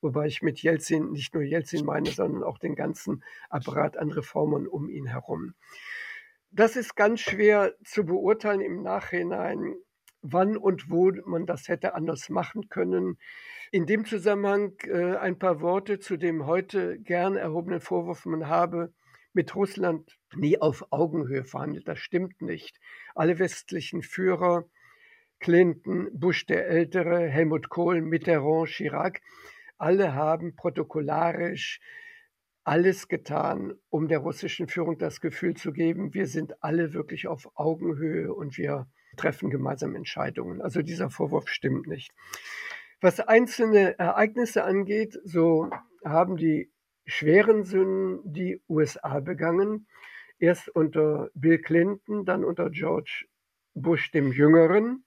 [0.01, 4.67] Wobei ich mit Jelzin nicht nur Jelzin meine, sondern auch den ganzen Apparat an Reformen
[4.67, 5.53] um ihn herum.
[6.51, 9.75] Das ist ganz schwer zu beurteilen im Nachhinein,
[10.21, 13.17] wann und wo man das hätte anders machen können.
[13.71, 18.93] In dem Zusammenhang äh, ein paar Worte zu dem heute gern erhobenen Vorwurf, man habe
[19.33, 21.87] mit Russland nie auf Augenhöhe verhandelt.
[21.87, 22.79] Das stimmt nicht.
[23.15, 24.65] Alle westlichen Führer,
[25.45, 29.21] Clinton, Bush der Ältere, Helmut Kohl, Mitterrand, Chirac,
[29.77, 31.81] alle haben protokollarisch
[32.63, 37.47] alles getan, um der russischen Führung das Gefühl zu geben, wir sind alle wirklich auf
[37.53, 40.63] Augenhöhe und wir treffen gemeinsam Entscheidungen.
[40.63, 42.11] Also dieser Vorwurf stimmt nicht.
[42.99, 45.69] Was einzelne Ereignisse angeht, so
[46.03, 46.71] haben die
[47.05, 49.85] schweren Sünden die USA begangen.
[50.39, 53.27] Erst unter Bill Clinton, dann unter George
[53.75, 55.05] Bush dem Jüngeren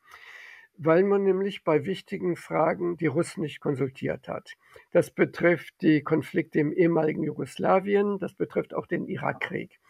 [0.79, 4.55] weil man nämlich bei wichtigen Fragen die Russen nicht konsultiert hat.
[4.93, 9.81] Das betrifft die Konflikte im ehemaligen Jugoslawien, das betrifft auch den Irakkrieg.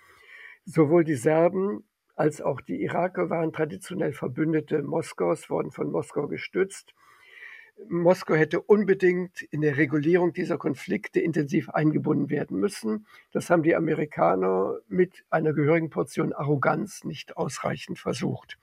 [0.64, 1.84] Sowohl die Serben
[2.16, 6.94] als auch die Iraker waren traditionell Verbündete Moskaus, wurden von Moskau gestützt.
[7.88, 13.06] Moskau hätte unbedingt in der Regulierung dieser Konflikte intensiv eingebunden werden müssen.
[13.30, 18.58] Das haben die Amerikaner mit einer gehörigen Portion Arroganz nicht ausreichend versucht.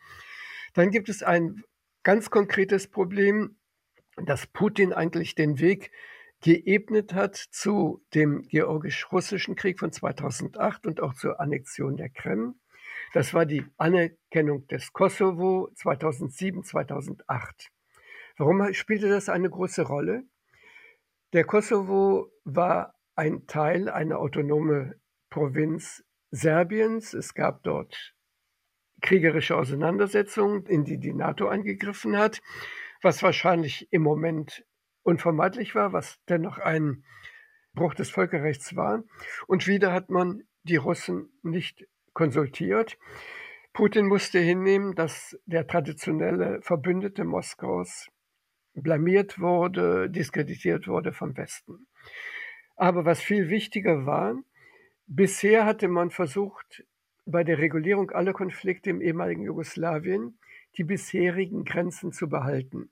[0.74, 1.64] Dann gibt es ein
[2.06, 3.58] ganz konkretes Problem,
[4.16, 5.92] dass Putin eigentlich den Weg
[6.40, 12.60] geebnet hat zu dem georgisch-russischen Krieg von 2008 und auch zur Annexion der Krim.
[13.14, 17.72] Das war die Anerkennung des Kosovo 2007, 2008.
[18.38, 20.26] Warum spielte das eine große Rolle?
[21.34, 25.00] Der Kosovo war ein Teil, eine autonome
[25.32, 27.16] Provinz Serbiens.
[27.16, 28.15] Es gab dort
[29.06, 32.42] kriegerische Auseinandersetzung, in die die NATO eingegriffen hat,
[33.02, 34.66] was wahrscheinlich im Moment
[35.04, 37.06] unvermeidlich war, was dennoch ein
[37.74, 39.04] Bruch des Völkerrechts war.
[39.46, 42.98] Und wieder hat man die Russen nicht konsultiert.
[43.74, 48.10] Putin musste hinnehmen, dass der traditionelle Verbündete Moskaus
[48.74, 51.86] blamiert wurde, diskreditiert wurde vom Westen.
[52.76, 54.36] Aber was viel wichtiger war,
[55.06, 56.84] bisher hatte man versucht,
[57.26, 60.38] bei der Regulierung aller Konflikte im ehemaligen Jugoslawien
[60.78, 62.92] die bisherigen Grenzen zu behalten.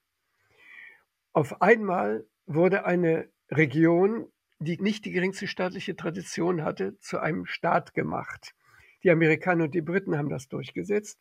[1.33, 4.27] Auf einmal wurde eine Region,
[4.59, 8.55] die nicht die geringste staatliche Tradition hatte, zu einem Staat gemacht.
[9.03, 11.19] Die Amerikaner und die Briten haben das durchgesetzt.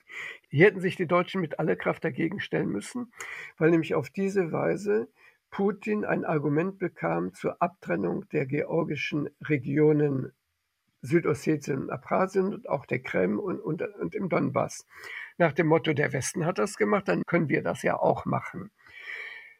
[0.48, 3.12] Hier hätten sich die Deutschen mit aller Kraft dagegen stellen müssen,
[3.58, 5.08] weil nämlich auf diese Weise
[5.50, 10.32] Putin ein Argument bekam zur Abtrennung der georgischen Regionen
[11.02, 14.86] Südossetien und Abchasien und auch der Krim und, und, und im Donbass.
[15.36, 18.70] Nach dem Motto, der Westen hat das gemacht, dann können wir das ja auch machen.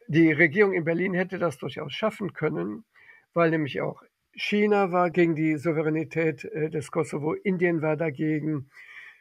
[0.07, 2.85] Die Regierung in Berlin hätte das durchaus schaffen können,
[3.33, 4.01] weil nämlich auch
[4.33, 8.69] China war gegen die Souveränität äh, des Kosovo, Indien war dagegen,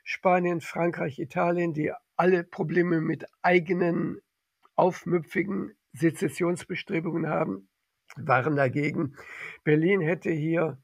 [0.04, 4.20] Spanien, Frankreich, Italien, die alle Probleme mit eigenen
[4.74, 7.68] aufmüpfigen Sezessionsbestrebungen haben,
[8.16, 9.14] waren dagegen.
[9.64, 10.78] Berlin hätte hier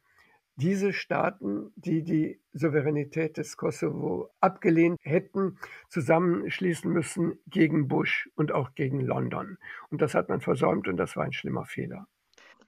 [0.57, 5.57] diese Staaten, die die Souveränität des Kosovo abgelehnt hätten,
[5.89, 9.57] zusammenschließen müssen gegen Bush und auch gegen London.
[9.89, 12.07] Und das hat man versäumt und das war ein schlimmer Fehler.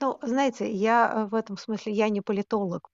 [0.01, 2.89] Ну, знаете, я в этом смысле, я не политолог,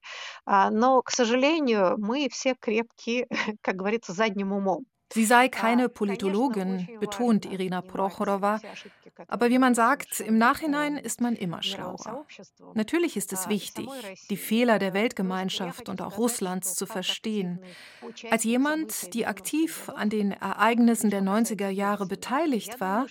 [0.46, 3.26] но, к сожалению, мы все крепкие,
[3.60, 4.84] как говорится, задним умом.
[5.13, 8.59] Sie sei keine Politologin, betont Irina Prochorowa,
[9.27, 12.25] aber wie man sagt, im Nachhinein ist man immer schlauer.
[12.75, 13.87] Natürlich ist es wichtig,
[14.29, 17.59] die Fehler der Weltgemeinschaft und auch Russlands zu verstehen.
[18.29, 23.07] Als jemand, die aktiv an den Ereignissen der 90er Jahre beteiligt war,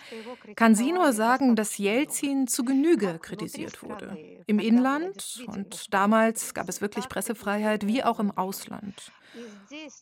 [0.55, 4.17] kann sie nur sagen, dass Jelzin zu Genüge kritisiert wurde.
[4.47, 9.13] Im Inland und damals gab es wirklich Pressefreiheit wie auch im Ausland.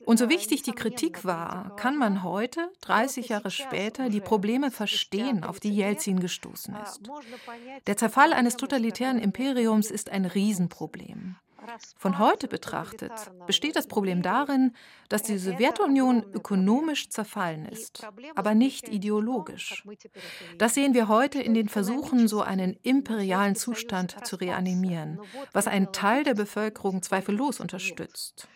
[0.05, 5.45] Und so wichtig die Kritik war, kann man heute, 30 Jahre später, die Probleme verstehen,
[5.45, 7.01] auf die Jelzin gestoßen ist.
[7.87, 11.37] Der Zerfall eines totalitären Imperiums ist ein Riesenproblem.
[11.97, 13.13] Von heute betrachtet
[13.47, 14.73] besteht das Problem darin,
[15.09, 19.85] dass die Sowjetunion ökonomisch zerfallen ist, aber nicht ideologisch.
[20.59, 25.21] Das sehen wir heute in den Versuchen, so einen imperialen Zustand zu reanimieren,
[25.53, 28.49] was ein Teil der Bevölkerung zweifellos unterstützt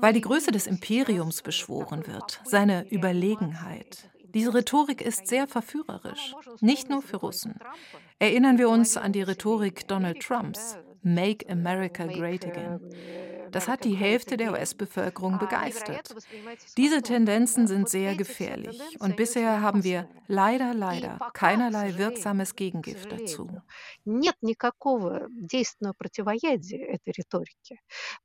[0.00, 4.10] weil die Größe des Imperiums beschworen wird, seine Überlegenheit.
[4.34, 7.58] Diese Rhetorik ist sehr verführerisch, nicht nur für Russen.
[8.18, 12.80] Erinnern wir uns an die Rhetorik Donald Trumps, Make America Great Again.
[13.51, 16.15] Das hat die Hälfte der US-Bevölkerung begeistert.
[16.77, 23.61] Diese Tendenzen sind sehr gefährlich und bisher haben wir leider, leider keinerlei wirksames Gegengift dazu.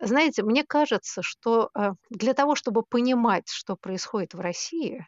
[0.00, 1.70] Знаете, мне кажется, что
[2.10, 5.06] для того, чтобы понимать, что происходит в России,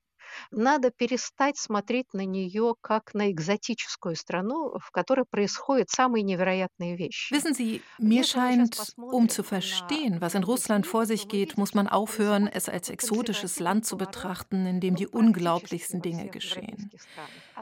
[0.51, 7.33] надо перестать смотреть на нее как на экзотическую страну, в которой происходят самые невероятные вещи.
[7.35, 11.89] Wissen Sie, mir scheint, um zu verstehen, was in Russland vor sich geht, muss man
[11.89, 16.91] aufhören, es als exotisches Land zu betrachten, in dem die unglaublichsten Dinge geschehen.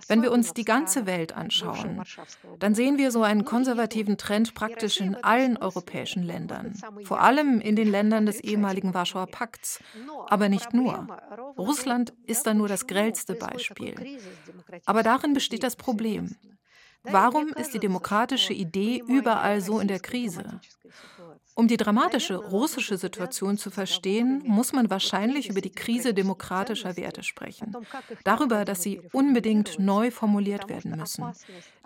[0.07, 2.03] Wenn wir uns die ganze Welt anschauen,
[2.59, 7.75] dann sehen wir so einen konservativen Trend praktisch in allen europäischen Ländern, vor allem in
[7.75, 9.79] den Ländern des ehemaligen Warschauer Pakts,
[10.27, 11.07] aber nicht nur.
[11.57, 14.19] Russland ist da nur das grellste Beispiel.
[14.85, 16.35] Aber darin besteht das Problem.
[17.03, 20.61] Warum ist die demokratische Idee überall so in der Krise?
[21.54, 27.22] Um die dramatische russische Situation zu verstehen, muss man wahrscheinlich über die Krise demokratischer Werte
[27.22, 27.76] sprechen.
[28.24, 31.32] Darüber, dass sie unbedingt neu formuliert werden müssen.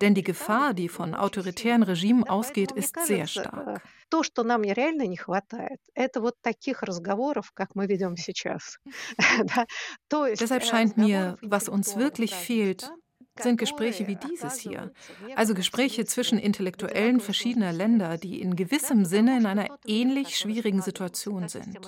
[0.01, 3.83] Denn die Gefahr, die von autoritären Regimen ausgeht, ist sehr stark.
[4.11, 8.79] То, что нам реально не хватает, это вот таких разговоров, как мы ведем сейчас.
[10.11, 12.93] Deshalb scheint mir, was uns wirklich fehlt,
[13.42, 14.92] sind Gespräche wie dieses hier.
[15.36, 21.48] Also Gespräche zwischen Intellektuellen verschiedener Länder, die in gewissem Sinne in einer ähnlich schwierigen Situation
[21.48, 21.80] sind.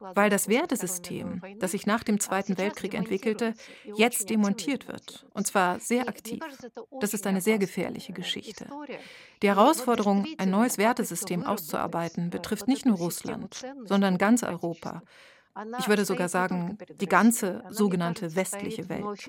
[0.00, 3.54] Weil das Wertesystem, das sich nach dem Zweiten Weltkrieg entwickelte,
[3.96, 5.26] jetzt demontiert wird.
[5.34, 6.40] Und zwar sehr aktiv.
[7.00, 8.66] Das ist eine sehr gefährliche Geschichte.
[9.42, 15.02] Die Herausforderung, ein neues Wertesystem auszuarbeiten, betrifft nicht nur Russland, sondern ganz Europa.
[15.78, 19.28] Ich würde sogar sagen, die ganze sogenannte westliche Welt.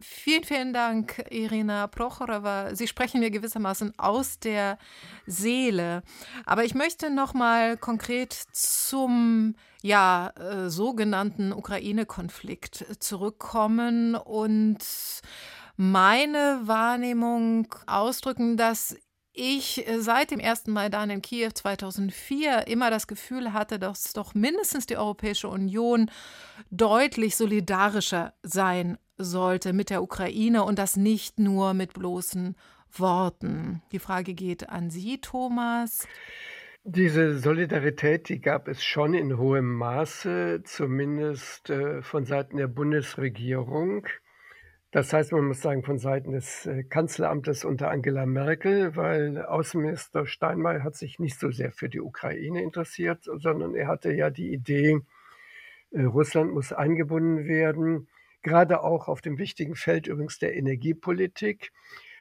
[0.00, 2.74] Vielen, vielen Dank, Irina Prochorowa.
[2.74, 4.78] Sie sprechen mir gewissermaßen aus der
[5.26, 6.02] Seele.
[6.44, 14.78] Aber ich möchte noch mal konkret zum ja, äh, sogenannten Ukraine-Konflikt zurückkommen und
[15.76, 18.96] meine Wahrnehmung ausdrücken, dass
[19.32, 24.34] ich äh, seit dem ersten Maidan in Kiew 2004 immer das Gefühl hatte, dass doch
[24.34, 26.10] mindestens die Europäische Union
[26.70, 32.56] deutlich solidarischer sein sollte mit der Ukraine und das nicht nur mit bloßen
[32.94, 33.82] Worten.
[33.92, 36.06] Die Frage geht an Sie, Thomas.
[36.84, 44.06] Diese Solidarität, die gab es schon in hohem Maße, zumindest äh, von Seiten der Bundesregierung.
[44.92, 50.26] Das heißt, man muss sagen, von Seiten des äh, Kanzleramtes unter Angela Merkel, weil Außenminister
[50.26, 54.52] Steinmeier hat sich nicht so sehr für die Ukraine interessiert, sondern er hatte ja die
[54.52, 55.00] Idee,
[55.92, 58.08] Äh, Russland muss eingebunden werden,
[58.42, 61.72] gerade auch auf dem wichtigen Feld übrigens der Energiepolitik.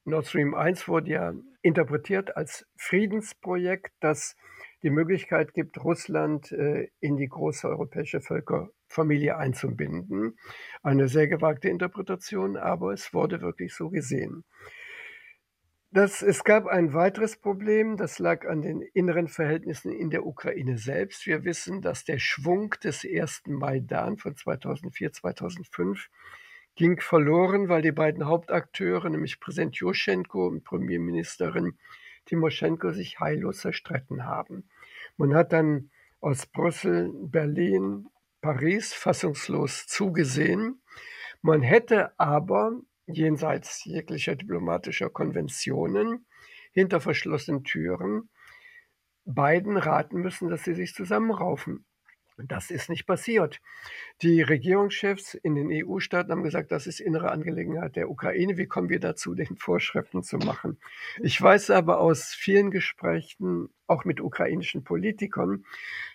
[0.06, 4.36] Nord Stream 1 wurde ja interpretiert als Friedensprojekt, das
[4.84, 10.38] die Möglichkeit gibt, Russland äh, in die große europäische Völkerfamilie einzubinden.
[10.82, 14.44] Eine sehr gewagte Interpretation, aber es wurde wirklich so gesehen.
[15.94, 20.78] Das, es gab ein weiteres Problem, das lag an den inneren Verhältnissen in der Ukraine
[20.78, 21.26] selbst.
[21.26, 26.08] Wir wissen, dass der Schwung des ersten Maidan von 2004, 2005
[26.76, 31.78] ging verloren, weil die beiden Hauptakteure, nämlich Präsident Juschenko und Premierministerin
[32.26, 34.70] Timoschenko, sich heillos zerstritten haben.
[35.22, 38.08] Man hat dann aus Brüssel, Berlin,
[38.42, 40.82] Paris fassungslos zugesehen.
[41.44, 46.26] Man hätte aber jenseits jeglicher diplomatischer Konventionen
[46.72, 48.32] hinter verschlossenen Türen
[49.24, 51.86] beiden raten müssen, dass sie sich zusammenraufen.
[52.48, 53.60] Das ist nicht passiert.
[54.22, 58.58] Die Regierungschefs in den EU-Staaten haben gesagt, das ist innere Angelegenheit der Ukraine.
[58.58, 60.78] Wie kommen wir dazu, den Vorschriften zu machen?
[61.20, 65.66] Ich weiß aber aus vielen Gesprächen, auch mit ukrainischen Politikern,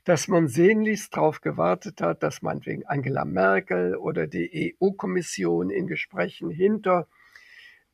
[0.05, 6.51] dass man sehnlichst darauf gewartet hat, dass meinetwegen Angela Merkel oder die EU-Kommission in Gesprächen
[6.51, 7.07] hinter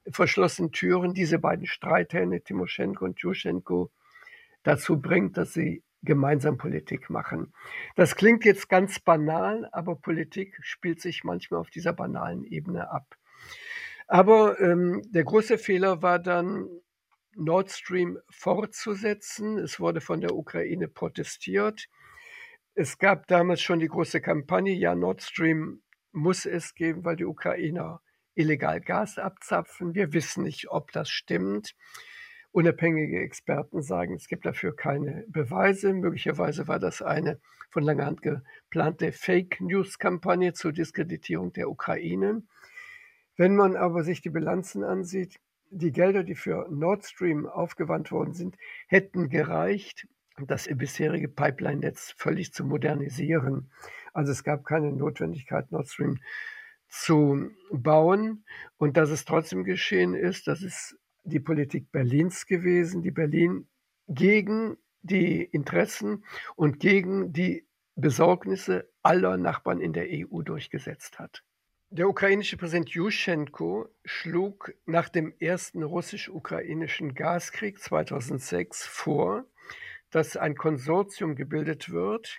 [0.08, 3.90] verschlossenen Türen diese beiden Streithähne, Timoschenko und Juschenko,
[4.62, 7.52] dazu bringt, dass sie gemeinsam Politik machen.
[7.96, 13.16] Das klingt jetzt ganz banal, aber Politik spielt sich manchmal auf dieser banalen Ebene ab.
[14.08, 16.68] Aber ähm, der große Fehler war dann,
[17.34, 19.58] Nord Stream fortzusetzen.
[19.58, 21.88] Es wurde von der Ukraine protestiert.
[22.74, 25.82] Es gab damals schon die große Kampagne, ja, Nord Stream
[26.12, 28.02] muss es geben, weil die Ukrainer
[28.34, 29.94] illegal Gas abzapfen.
[29.94, 31.74] Wir wissen nicht, ob das stimmt.
[32.52, 35.94] Unabhängige Experten sagen, es gibt dafür keine Beweise.
[35.94, 37.40] Möglicherweise war das eine
[37.70, 42.42] von langer Hand geplante Fake-News-Kampagne zur Diskreditierung der Ukraine.
[43.36, 45.40] Wenn man aber sich die Bilanzen ansieht,
[45.70, 50.06] die Gelder, die für Nord Stream aufgewandt worden sind, hätten gereicht,
[50.46, 53.70] das bisherige Pipeline-Netz völlig zu modernisieren.
[54.12, 56.20] Also es gab keine Notwendigkeit, Nord Stream
[56.88, 58.44] zu bauen.
[58.76, 63.68] Und dass es trotzdem geschehen ist, das ist die Politik Berlins gewesen, die Berlin
[64.08, 66.24] gegen die Interessen
[66.56, 71.42] und gegen die Besorgnisse aller Nachbarn in der EU durchgesetzt hat.
[71.90, 79.44] Der ukrainische Präsident Juschenko schlug nach dem ersten russisch-ukrainischen Gaskrieg 2006 vor,
[80.10, 82.38] dass ein Konsortium gebildet wird,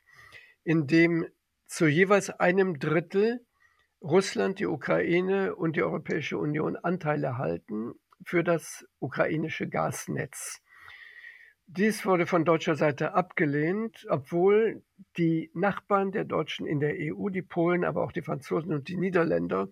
[0.64, 1.28] in dem
[1.68, 3.46] zu jeweils einem Drittel
[4.02, 7.94] Russland, die Ukraine und die Europäische Union Anteile halten
[8.25, 10.61] für das ukrainische Gasnetz.
[11.67, 14.83] Dies wurde von deutscher Seite abgelehnt, obwohl
[15.19, 18.97] die Nachbarn der Deutschen in der EU, die Polen, aber auch die Franzosen und die
[18.97, 19.69] Niederländer,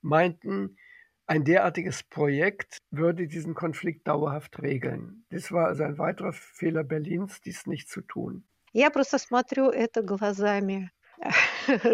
[0.00, 0.78] meinten,
[1.26, 5.24] ein derartiges Projekt würde diesen Konflikt dauerhaft regeln.
[5.30, 8.44] Das war also ein weiterer Fehler Berlins, dies nicht zu tun.
[8.72, 10.90] Я просто смотрю это глазами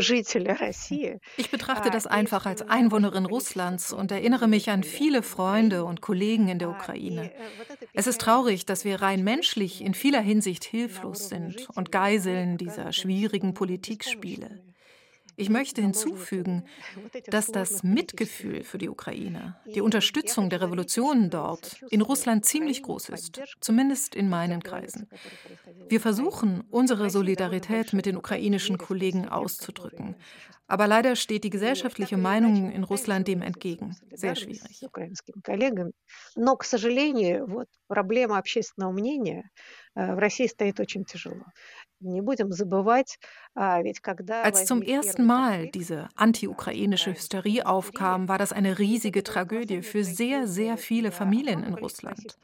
[1.37, 6.47] Ich betrachte das einfach als Einwohnerin Russlands und erinnere mich an viele Freunde und Kollegen
[6.47, 7.31] in der Ukraine.
[7.31, 12.57] Э, es ist traurig, dass wir rein menschlich in vieler Hinsicht hilflos sind und Geiseln
[12.57, 14.61] dieser schwierigen Politikspiele.
[15.40, 16.64] Ich möchte hinzufügen,
[17.28, 23.08] dass das Mitgefühl für die Ukraine, die Unterstützung der Revolutionen dort in Russland ziemlich groß
[23.08, 25.08] ist, zumindest in meinen Kreisen.
[25.88, 30.14] Wir versuchen, unsere Solidarität mit den ukrainischen Kollegen auszudrücken.
[30.66, 33.96] Aber leider steht die gesellschaftliche Meinung in Russland dem entgegen.
[34.12, 34.86] Sehr schwierig.
[36.36, 39.50] Но, к сожалению, вот проблема общественного мнения
[39.96, 41.44] э, в России стоит очень тяжело.
[44.43, 50.47] Als zum ersten Mal diese anti-ukrainische Hysterie aufkam, war das eine riesige Tragödie für sehr,
[50.47, 52.37] sehr viele Familien in Russland,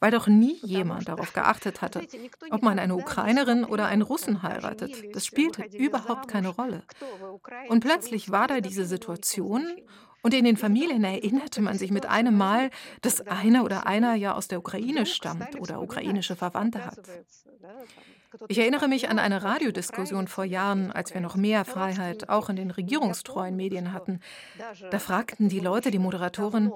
[0.00, 2.06] weil doch nie jemand darauf geachtet hatte,
[2.50, 5.14] ob man eine Ukrainerin oder einen Russen heiratet.
[5.14, 6.84] Das spielte überhaupt keine Rolle.
[7.68, 9.66] Und plötzlich war da diese Situation
[10.22, 14.34] und in den Familien erinnerte man sich mit einem Mal, dass einer oder einer ja
[14.34, 17.00] aus der Ukraine stammt oder ukrainische Verwandte hat.
[18.48, 22.56] Ich erinnere mich an eine Radiodiskussion vor Jahren, als wir noch mehr Freiheit auch in
[22.56, 24.20] den regierungstreuen Medien hatten.
[24.90, 26.72] Da fragten die Leute die Moderatorin,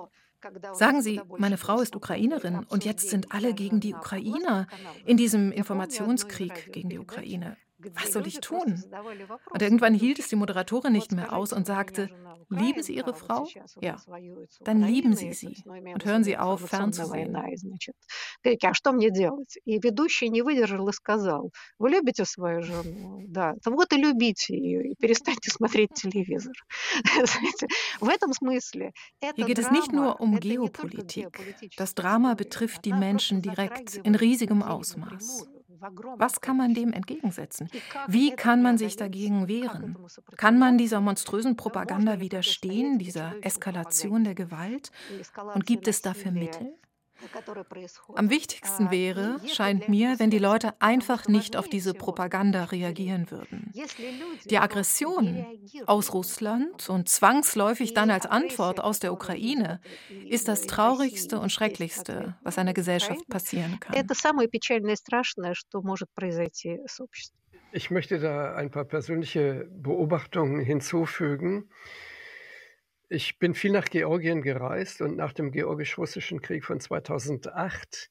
[0.74, 4.66] Sagen Sie, meine Frau ist Ukrainerin und jetzt sind alle gegen die Ukrainer
[5.04, 7.56] in diesem Informationskrieg gegen die Ukraine
[7.95, 8.83] was soll ich tun?
[9.51, 12.09] Und irgendwann hielt es die Moderatorin nicht mehr aus und sagte,
[12.49, 13.47] lieben Sie Ihre Frau?
[13.79, 13.97] Ja.
[14.61, 17.35] Dann lieben Sie sie und hören Sie auf, fernzusehen.
[17.35, 19.57] а что мне делать?
[19.65, 23.23] И ведущий не выдержал и сказал, вы любите свою жену?
[23.27, 23.55] Да.
[23.65, 26.53] Вот и любите ее, и перестаньте смотреть телевизор.
[27.99, 28.91] В этом смысле
[29.21, 31.27] Hier geht es nicht nur um Geopolitik.
[31.77, 35.47] Das Drama betrifft die Menschen direkt in riesigem Ausmaß.
[36.16, 37.68] Was kann man dem entgegensetzen?
[38.08, 39.96] Wie kann man sich dagegen wehren?
[40.36, 44.90] Kann man dieser monströsen Propaganda widerstehen, dieser Eskalation der Gewalt?
[45.54, 46.74] Und gibt es dafür Mittel?
[48.14, 53.72] Am wichtigsten wäre, scheint mir, wenn die Leute einfach nicht auf diese Propaganda reagieren würden.
[54.44, 55.46] Die Aggression
[55.86, 59.80] aus Russland und zwangsläufig dann als Antwort aus der Ukraine
[60.28, 63.94] ist das Traurigste und Schrecklichste, was einer Gesellschaft passieren kann.
[67.72, 71.68] Ich möchte da ein paar persönliche Beobachtungen hinzufügen.
[73.08, 78.10] Ich bin viel nach Georgien gereist und nach dem georgisch-russischen Krieg von 2008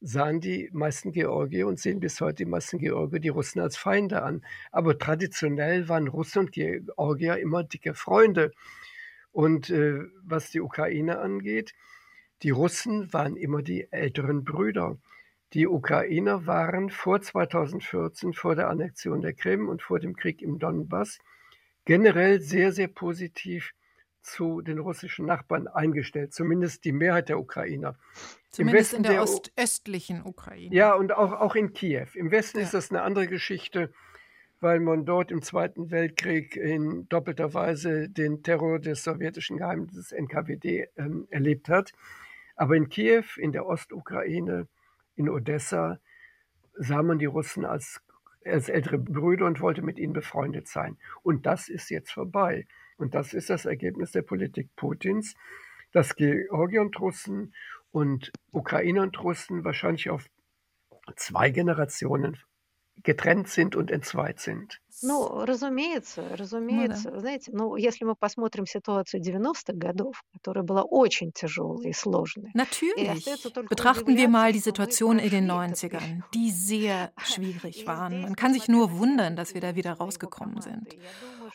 [0.00, 4.24] sahen die meisten Georgier und sehen bis heute die meisten Georgier die Russen als Feinde
[4.24, 4.44] an.
[4.72, 8.50] Aber traditionell waren Russen und Georgier immer dicke Freunde.
[9.30, 11.72] Und äh, was die Ukraine angeht,
[12.42, 14.98] die Russen waren immer die älteren Brüder.
[15.52, 20.58] Die Ukrainer waren vor 2014, vor der Annexion der Krim und vor dem Krieg im
[20.58, 21.20] Donbass
[21.84, 23.72] generell sehr, sehr positiv
[24.24, 27.96] zu den russischen Nachbarn eingestellt, zumindest die Mehrheit der Ukrainer.
[28.50, 30.74] Zumindest in der, der ostöstlichen Ukraine.
[30.74, 32.06] Ja, und auch, auch in Kiew.
[32.14, 32.64] Im Westen ja.
[32.64, 33.92] ist das eine andere Geschichte,
[34.60, 40.88] weil man dort im Zweiten Weltkrieg in doppelter Weise den Terror des sowjetischen Geheimdienstes NKWD
[40.96, 41.92] ähm, erlebt hat.
[42.56, 44.68] Aber in Kiew, in der Ostukraine,
[45.16, 45.98] in Odessa,
[46.74, 48.00] sah man die Russen als,
[48.44, 50.96] als ältere Brüder und wollte mit ihnen befreundet sein.
[51.22, 52.66] Und das ist jetzt vorbei.
[52.96, 55.34] Und das ist das Ergebnis der Politik Putins,
[55.92, 57.54] dass Georgier und Russen
[57.90, 60.26] und Ukrainer und Russen wahrscheinlich auf
[61.16, 62.38] zwei Generationen
[63.02, 64.80] getrennt sind und entzweit sind.
[65.01, 67.09] Ну, разумеется, разумеется.
[67.09, 67.19] Ну, да.
[67.19, 72.51] Знаете, ну, если мы посмотрим ситуацию 90-х годов, которая была очень тяжелой и сложной.
[72.53, 73.25] Natürlich.
[73.69, 78.21] Betrachten wir mal die Situation in den 90ern, die sehr schwierig waren.
[78.21, 80.95] Man kann sich nur wundern, dass wir da wieder rausgekommen sind.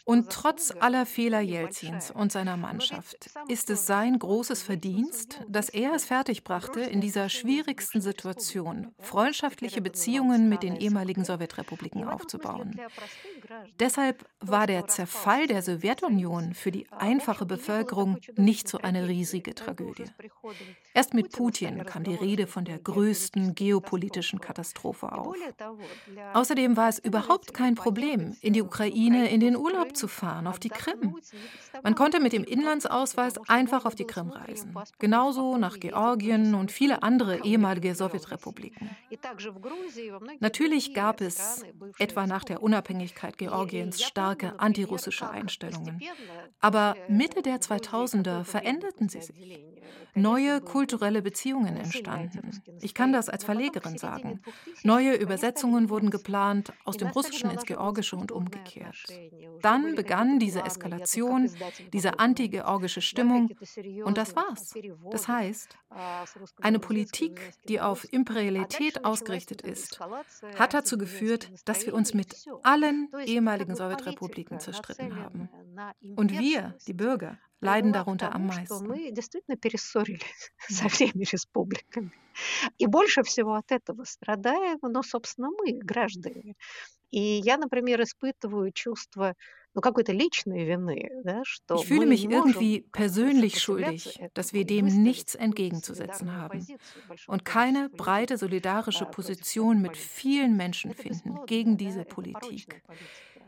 [0.05, 5.95] Und trotz aller Fehler Jelzins und seiner Mannschaft ist es sein großes Verdienst, dass er
[5.95, 12.78] es fertigbrachte, in dieser schwierigsten Situation freundschaftliche Beziehungen mit den ehemaligen Sowjetrepubliken aufzubauen.
[13.80, 20.06] Deshalb war der Zerfall der Sowjetunion für die einfache Bevölkerung nicht so eine riesige Tragödie.
[20.94, 25.36] Erst mit Putin kam die Rede von der größten geopolitischen Katastrophe auf.
[26.34, 30.60] Außerdem war es überhaupt kein Problem, in die Ukraine in den Urlaub zu fahren, auf
[30.60, 31.16] die Krim.
[31.84, 34.74] Man konnte mit dem Inlandsausweis einfach auf die Krim reisen.
[35.00, 38.90] Genauso nach Georgien und viele andere ehemalige Sowjetrepubliken.
[40.40, 41.66] Natürlich gab es,
[41.98, 46.01] etwa nach der Unabhängigkeit Georgiens, starke antirussische Einstellungen.
[46.59, 49.59] Aber Mitte der 2000er veränderten sie sich.
[50.15, 52.61] Neue kulturelle Beziehungen entstanden.
[52.82, 54.41] Ich kann das als Verlegerin sagen.
[54.84, 58.97] Neue Übersetzungen wurden geplant, aus dem Russischen ins Georgische und umgekehrt.
[59.61, 61.49] Dann begann diese Eskalation,
[61.93, 63.49] diese anti-georgische Stimmung
[64.03, 64.73] und das war's.
[65.11, 65.77] Das heißt,
[66.61, 69.99] eine Politik, die auf Imperialität ausgerichtet ist,
[70.57, 75.49] hat dazu geführt, dass wir uns mit allen ehemaligen Sowjetrepubliken zerstritten haben.
[76.15, 78.88] Und wir, die Bürger, leiden darunter am meisten.
[82.78, 86.55] И больше всего от этого страдаем, ну, собственно, мы, граждане.
[87.11, 89.36] И я, например, испытываю чувство
[91.74, 96.70] ich fühle mich irgendwie persönlich schuldig, dass wir dem nichts entgegenzusetzen haben
[97.28, 102.84] und keine breite solidarische Position mit vielen Menschen finden gegen diese Politik.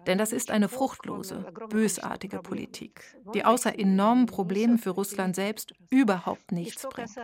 [0.07, 6.51] Denn das ist eine fruchtlose, bösartige Politik, die außer enormen Problemen für Russland selbst überhaupt
[6.51, 7.19] nichts bringt.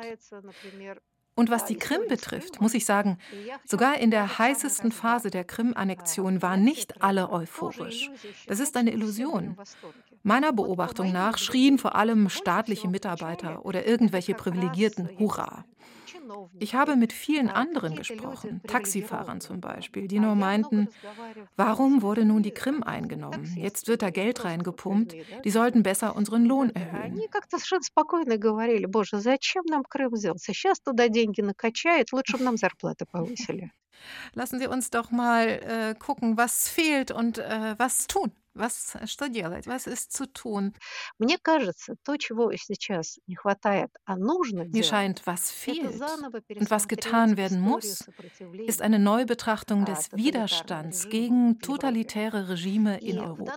[1.38, 3.19] Und was die Krim betrifft, muss ich sagen,
[3.63, 8.09] sogar in der heißesten Phase der Krim-Annexion waren nicht alle euphorisch.
[8.47, 9.55] Das ist eine Illusion.
[10.23, 15.63] Meiner Beobachtung nach schrien vor allem staatliche Mitarbeiter oder irgendwelche Privilegierten Hurra.
[16.59, 20.89] Ich habe mit vielen anderen gesprochen, Taxifahrern zum Beispiel, die nur meinten,
[21.55, 23.53] warum wurde nun die Krim eingenommen?
[23.55, 27.23] Jetzt wird da Geld reingepumpt, die sollten besser unseren Lohn erhöhen.
[34.34, 38.32] Lassen Sie uns doch mal äh, gucken, was fehlt und äh, was tun.
[38.56, 39.66] Was, что делать?
[39.66, 40.74] Was ist zu tun?
[41.18, 45.98] Мне кажется, то, чего сейчас не хватает, а нужно Mir scheint, was fehlt
[46.54, 48.06] und was getan werden muss,
[48.66, 53.54] ist eine Neubetrachtung des Widerstands gegen totalitäre Regime in Europa.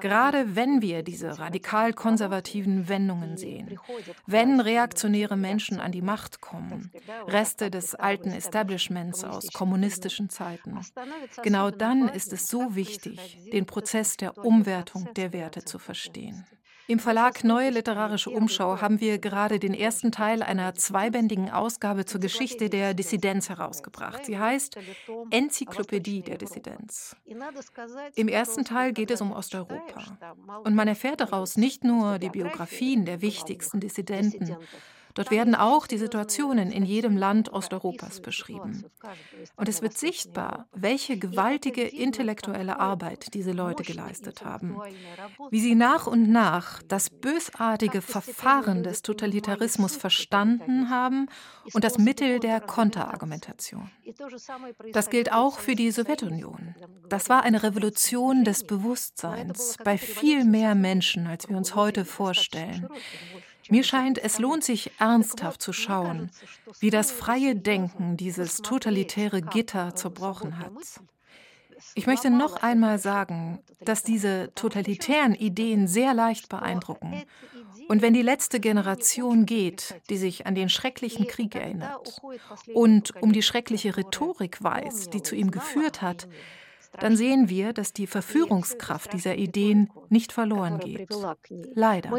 [0.00, 3.78] Gerade wenn wir diese radikal-konservativen Wendungen sehen,
[4.26, 6.90] wenn reaktionäre Menschen an die Macht kommen,
[7.26, 10.78] Reste des alten Establishments aus kommunistischen Zeiten,
[11.42, 16.45] genau dann ist es so wichtig, den Prozess der Umwertung der Werte zu verstehen.
[16.87, 22.19] Im Verlag Neue Literarische Umschau haben wir gerade den ersten Teil einer zweibändigen Ausgabe zur
[22.19, 24.25] Geschichte der Dissidenz herausgebracht.
[24.25, 24.77] Sie heißt
[25.29, 27.15] Enzyklopädie der Dissidenz.
[28.15, 30.17] Im ersten Teil geht es um Osteuropa.
[30.65, 34.57] Und man erfährt daraus nicht nur die Biografien der wichtigsten Dissidenten,
[35.13, 38.85] Dort werden auch die Situationen in jedem Land Osteuropas beschrieben.
[39.55, 44.77] Und es wird sichtbar, welche gewaltige intellektuelle Arbeit diese Leute geleistet haben.
[45.49, 51.27] Wie sie nach und nach das bösartige Verfahren des Totalitarismus verstanden haben
[51.73, 53.89] und das Mittel der Konterargumentation.
[54.93, 56.75] Das gilt auch für die Sowjetunion.
[57.09, 62.87] Das war eine Revolution des Bewusstseins bei viel mehr Menschen, als wir uns heute vorstellen.
[63.69, 66.29] Mir scheint, es lohnt sich ernsthaft zu schauen,
[66.79, 70.71] wie das freie Denken dieses totalitäre Gitter zerbrochen hat.
[71.95, 77.23] Ich möchte noch einmal sagen, dass diese totalitären Ideen sehr leicht beeindrucken.
[77.87, 82.21] Und wenn die letzte Generation geht, die sich an den schrecklichen Krieg erinnert
[82.73, 86.27] und um die schreckliche Rhetorik weiß, die zu ihm geführt hat,
[86.99, 91.09] dann sehen wir, dass die Verführungskraft dieser Ideen nicht verloren geht.
[91.73, 92.11] Leider.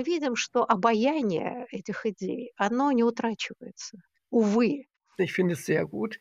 [5.19, 6.19] Ich finde es sehr gut,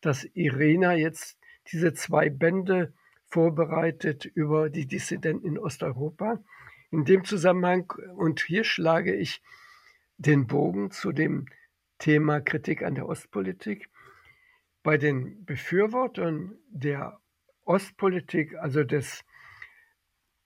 [0.00, 1.36] dass Irina jetzt
[1.70, 2.92] diese zwei Bände
[3.26, 6.42] vorbereitet über die Dissidenten in Osteuropa.
[6.90, 9.42] In dem Zusammenhang, und hier schlage ich
[10.16, 11.46] den Bogen zu dem
[11.98, 13.88] Thema Kritik an der Ostpolitik.
[14.82, 17.20] Bei den Befürwortern der
[17.64, 19.24] Ostpolitik, also des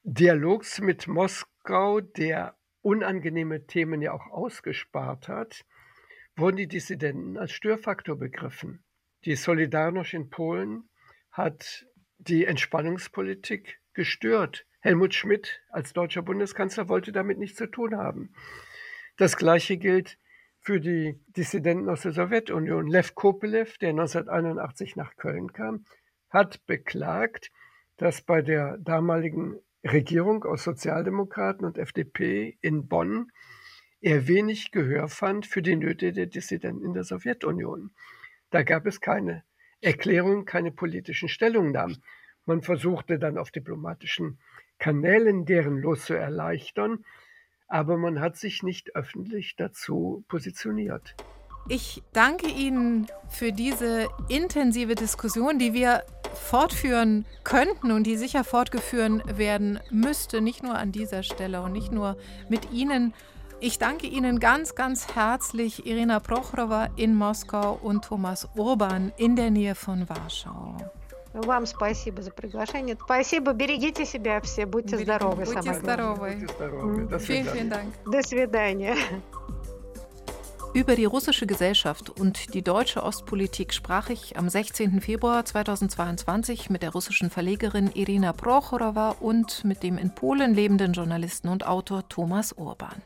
[0.02, 5.64] Dialogs mit Moskau, der unangenehme Themen ja auch ausgespart hat,
[6.36, 8.84] wurden die Dissidenten als Störfaktor begriffen.
[9.24, 10.90] Die Solidarność in Polen
[11.30, 11.86] hat
[12.18, 14.66] die Entspannungspolitik gestört.
[14.80, 18.34] Helmut Schmidt als deutscher Bundeskanzler wollte damit nichts zu tun haben.
[19.16, 20.18] Das Gleiche gilt
[20.58, 22.86] für die Dissidenten aus der Sowjetunion.
[22.86, 25.84] Lev Kopelev, der 1981 nach Köln kam,
[26.34, 27.50] hat beklagt,
[27.96, 33.30] dass bei der damaligen Regierung aus Sozialdemokraten und FDP in Bonn
[34.00, 37.92] er wenig Gehör fand für die Nöte der Dissidenten in der Sowjetunion.
[38.50, 39.44] Da gab es keine
[39.80, 42.02] Erklärung, keine politischen Stellungnahmen.
[42.46, 44.38] Man versuchte dann auf diplomatischen
[44.78, 47.04] Kanälen deren Los zu erleichtern,
[47.68, 51.14] aber man hat sich nicht öffentlich dazu positioniert.
[51.68, 59.37] Ich danke Ihnen für diese intensive Diskussion, die wir fortführen könnten und die sicher fortgeführt
[59.37, 62.17] werden müsste, nicht nur an dieser Stelle und nicht nur
[62.49, 63.13] mit Ihnen.
[63.59, 69.51] Ich danke Ihnen ganz, ganz herzlich, Irina Prochorova in Moskau und Thomas Urban in der
[69.51, 70.77] Nähe von Warschau.
[71.33, 72.97] Вам спасибо за приглашение.
[72.99, 73.53] Спасибо.
[73.53, 74.65] Берегите себя все.
[74.65, 75.45] Будьте здоровы.
[75.45, 76.31] Будьте здоровы.
[76.31, 77.07] Будьте здоровы.
[77.07, 77.93] До Vielen, vielen Dank.
[78.05, 78.95] До свидания.
[80.74, 85.00] Über die russische Gesellschaft und die deutsche Ostpolitik sprach ich am 16.
[85.00, 91.46] Februar 2022 mit der russischen Verlegerin Irina Prochorowa und mit dem in Polen lebenden Journalisten
[91.46, 93.02] und Autor Thomas Urban.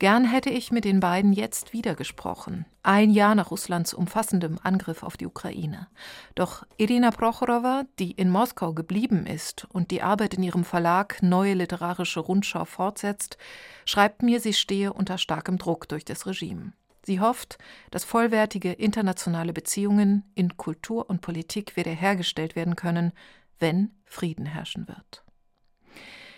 [0.00, 5.02] Gern hätte ich mit den beiden jetzt wieder gesprochen, ein Jahr nach Russlands umfassendem Angriff
[5.02, 5.86] auf die Ukraine.
[6.34, 11.54] Doch Irina Prochorowa, die in Moskau geblieben ist und die Arbeit in ihrem Verlag Neue
[11.54, 13.38] Literarische Rundschau fortsetzt,
[13.86, 16.72] schreibt mir, sie stehe unter starkem Druck durch das Regime.
[17.04, 17.58] Sie hofft,
[17.90, 23.12] dass vollwertige internationale Beziehungen in Kultur und Politik wiederhergestellt werden können,
[23.58, 25.24] wenn Frieden herrschen wird.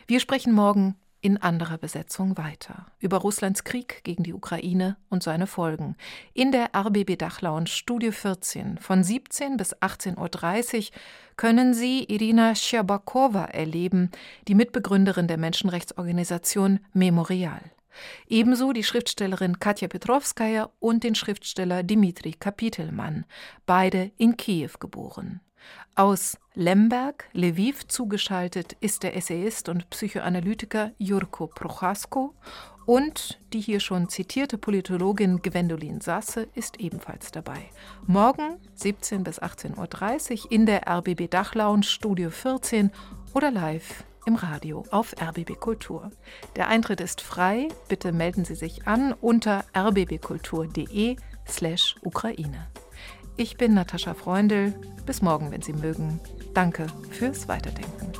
[0.07, 5.47] Wir sprechen morgen in anderer Besetzung weiter über Russlands Krieg gegen die Ukraine und seine
[5.47, 5.97] Folgen
[6.35, 10.99] in der RBB Dachlounge Studio 14 von 17 bis 18.30 Uhr
[11.39, 14.11] können Sie Irina Scherbakowa erleben,
[14.49, 17.63] die Mitbegründerin der Menschenrechtsorganisation Memorial.
[18.29, 23.25] Ebenso die Schriftstellerin Katja Petrovskaya und den Schriftsteller Dimitri Kapitelmann,
[23.67, 25.41] beide in Kiew geboren.
[25.95, 32.35] Aus Lemberg, Lviv zugeschaltet ist der Essayist und Psychoanalytiker Jurko Prochasko
[32.85, 37.71] und die hier schon zitierte Politologin Gwendolin Sasse ist ebenfalls dabei.
[38.07, 42.91] Morgen 17 bis 18.30 Uhr in der RBB Dachlounge Studio 14
[43.33, 46.11] oder live im Radio auf RBB Kultur.
[46.57, 47.69] Der Eintritt ist frei.
[47.89, 51.17] Bitte melden Sie sich an unter rbbkultur.de
[51.49, 52.67] slash Ukraine.
[53.37, 54.75] Ich bin Natascha Freundl.
[55.07, 56.21] Bis morgen, wenn Sie mögen.
[56.55, 58.13] Danke fürs Weiterdenken.